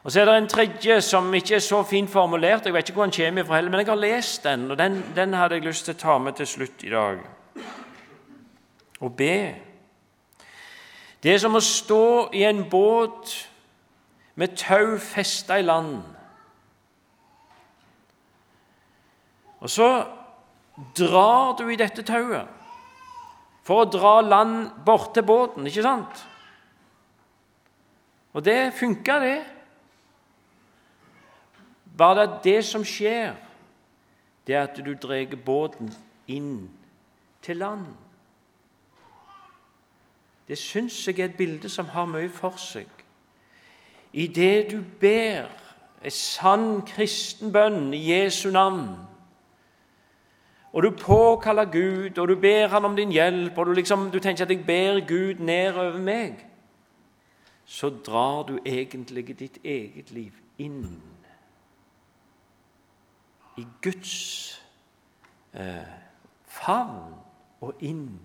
Og 0.02 0.12
Så 0.12 0.20
er 0.20 0.24
det 0.24 0.36
en 0.36 0.48
tredje 0.48 1.00
som 1.00 1.34
ikke 1.34 1.54
er 1.54 1.62
så 1.62 1.82
fint 1.82 2.10
formulert. 2.10 2.66
Jeg 2.66 2.74
vet 2.74 2.88
ikke 2.88 2.96
hvor 2.96 3.04
han 3.04 3.12
kommer 3.16 3.44
fra 3.44 3.54
heller, 3.54 3.70
men 3.70 3.80
jeg 3.80 3.86
har 3.86 4.00
lest 4.00 4.44
den, 4.44 4.70
og 4.70 4.78
den, 4.78 5.04
den 5.16 5.34
hadde 5.34 5.54
jeg 5.54 5.64
lyst 5.64 5.84
til 5.84 5.94
å 5.94 5.98
ta 5.98 6.18
med 6.18 6.32
til 6.32 6.46
slutt 6.46 6.82
i 6.84 6.90
dag. 6.90 7.20
Å 9.00 9.08
be. 9.08 9.36
Det 11.22 11.34
er 11.34 11.38
som 11.38 11.54
å 11.54 11.62
stå 11.62 12.32
i 12.34 12.42
en 12.44 12.64
båt 12.70 13.36
med 14.34 14.56
tau 14.58 14.98
festa 14.98 15.60
i 15.60 15.62
land. 15.62 16.02
Og 19.62 19.70
så 19.70 19.88
drar 20.98 21.54
du 21.58 21.68
i 21.70 21.78
dette 21.78 22.02
tauet 22.02 22.60
for 23.62 23.84
å 23.84 23.90
dra 23.90 24.16
land 24.26 24.72
bort 24.82 25.12
til 25.14 25.22
båten, 25.22 25.66
ikke 25.70 25.84
sant? 25.86 26.22
Og 28.34 28.42
det 28.42 28.72
funka, 28.74 29.18
det. 29.22 29.38
Bare 31.98 32.26
det, 32.26 32.40
det 32.44 32.64
som 32.66 32.82
skjer, 32.84 33.36
det 34.46 34.56
er 34.56 34.66
at 34.66 34.80
du 34.82 34.94
drar 34.98 35.36
båten 35.44 35.92
inn 36.26 36.70
til 37.42 37.62
land. 37.62 37.86
Det 40.48 40.58
syns 40.58 40.96
jeg 41.06 41.20
er 41.20 41.30
et 41.30 41.38
bilde 41.38 41.70
som 41.70 41.92
har 41.94 42.08
mye 42.10 42.32
for 42.32 42.58
seg. 42.58 42.88
I 44.12 44.26
det 44.26 44.72
du 44.72 44.80
ber 45.00 45.46
en 46.02 46.10
sann 46.10 46.82
kristen 46.82 47.52
bønn 47.54 47.92
i 47.94 48.02
Jesu 48.10 48.50
navn, 48.50 48.96
og 50.72 50.82
du 50.82 50.90
påkaller 50.90 51.64
Gud, 51.64 52.18
og 52.18 52.28
du 52.28 52.34
ber 52.40 52.68
Han 52.68 52.84
om 52.84 52.96
din 52.96 53.12
hjelp, 53.12 53.58
og 53.58 53.66
du, 53.66 53.72
liksom, 53.72 54.10
du 54.10 54.18
tenker 54.18 54.44
at 54.44 54.50
'jeg 54.50 54.66
ber 54.66 55.06
Gud 55.08 55.34
ned 55.38 55.74
over 55.74 55.98
meg', 55.98 56.46
så 57.64 57.88
drar 57.88 58.42
du 58.42 58.58
egentlig 58.66 59.38
ditt 59.38 59.58
eget 59.64 60.10
liv 60.10 60.32
inn 60.58 61.02
i 63.56 63.66
Guds 63.82 64.62
eh, 65.54 65.86
favn 66.46 67.14
og 67.60 67.74
inn 67.80 68.20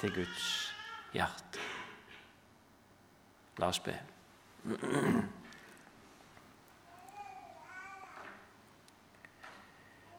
til 0.00 0.14
Guds 0.14 0.74
hjerte. 1.12 1.58
La 3.58 3.66
oss 3.66 3.80
be. 3.80 3.96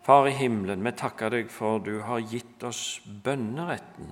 Far 0.10 0.26
i 0.26 0.32
himmelen, 0.34 0.82
vi 0.82 0.90
takker 0.98 1.30
deg 1.30 1.52
for 1.54 1.84
du 1.86 2.00
har 2.02 2.24
gitt 2.32 2.64
oss 2.66 2.98
bønneretten. 3.06 4.08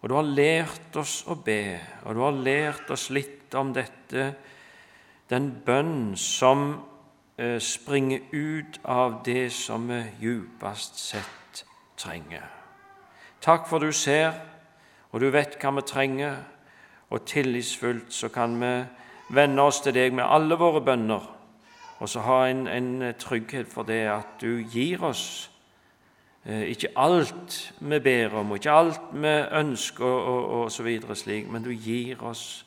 Og 0.00 0.10
du 0.10 0.14
har 0.16 0.26
lært 0.26 0.98
oss 0.98 1.20
å 1.30 1.36
be, 1.46 1.76
og 2.02 2.18
du 2.18 2.22
har 2.24 2.40
lært 2.48 2.90
oss 2.90 3.04
litt 3.14 3.54
om 3.54 3.70
dette, 3.76 4.24
den 5.30 5.46
bønn 5.62 6.16
som 6.18 6.66
eh, 7.38 7.62
springer 7.62 8.26
ut 8.34 8.80
av 8.82 9.20
det 9.30 9.46
som 9.54 9.86
vi 9.92 10.00
djupest 10.24 10.98
sett 11.04 11.62
trenger. 11.94 12.50
Takk 13.38 13.70
for 13.70 13.78
du 13.78 13.94
ser, 13.94 14.42
og 15.14 15.22
du 15.22 15.30
vet 15.38 15.54
hva 15.62 15.76
vi 15.78 15.86
trenger, 15.86 16.42
og 17.14 17.30
tillitsfullt 17.30 18.10
så 18.10 18.34
kan 18.34 18.58
vi 18.58 18.74
vende 19.38 19.70
oss 19.70 19.84
til 19.86 19.94
deg 19.94 20.18
med 20.18 20.26
alle 20.26 20.58
våre 20.58 20.82
bønner 20.82 21.37
og 21.98 22.08
så 22.08 22.20
ha 22.20 22.46
en, 22.46 22.66
en, 22.66 23.14
trygghet 23.18 23.66
for 23.66 23.82
det 23.82 24.06
at 24.06 24.38
du 24.40 24.62
gir 24.70 25.02
oss 25.02 25.50
eh, 26.44 26.68
ikke 26.70 26.92
alt 26.96 27.74
vi 27.80 27.98
ber 27.98 28.34
om, 28.38 28.50
og 28.50 28.56
ikke 28.60 28.70
alt 28.70 29.00
vi 29.12 29.34
ønsker, 29.60 30.04
og, 30.04 30.60
og, 30.60 30.72
så 30.72 30.82
videre 30.82 31.16
slik, 31.16 31.50
men 31.50 31.64
du 31.64 31.70
gir 31.70 32.22
oss 32.22 32.66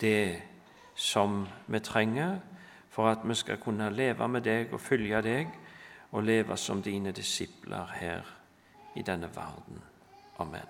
det 0.00 0.42
som 0.94 1.46
vi 1.66 1.78
trenger 1.78 2.38
for 2.90 3.10
at 3.10 3.18
vi 3.24 3.34
skal 3.34 3.58
kunne 3.62 3.90
leve 3.90 4.28
med 4.28 4.46
deg 4.46 4.72
og 4.72 4.80
følge 4.80 5.22
deg 5.22 5.54
og 6.12 6.24
leve 6.24 6.56
som 6.56 6.82
dine 6.82 7.12
disipler 7.12 7.86
her 8.00 8.34
i 8.96 9.02
denne 9.02 9.30
verden. 9.34 9.82
Amen. 10.38 10.66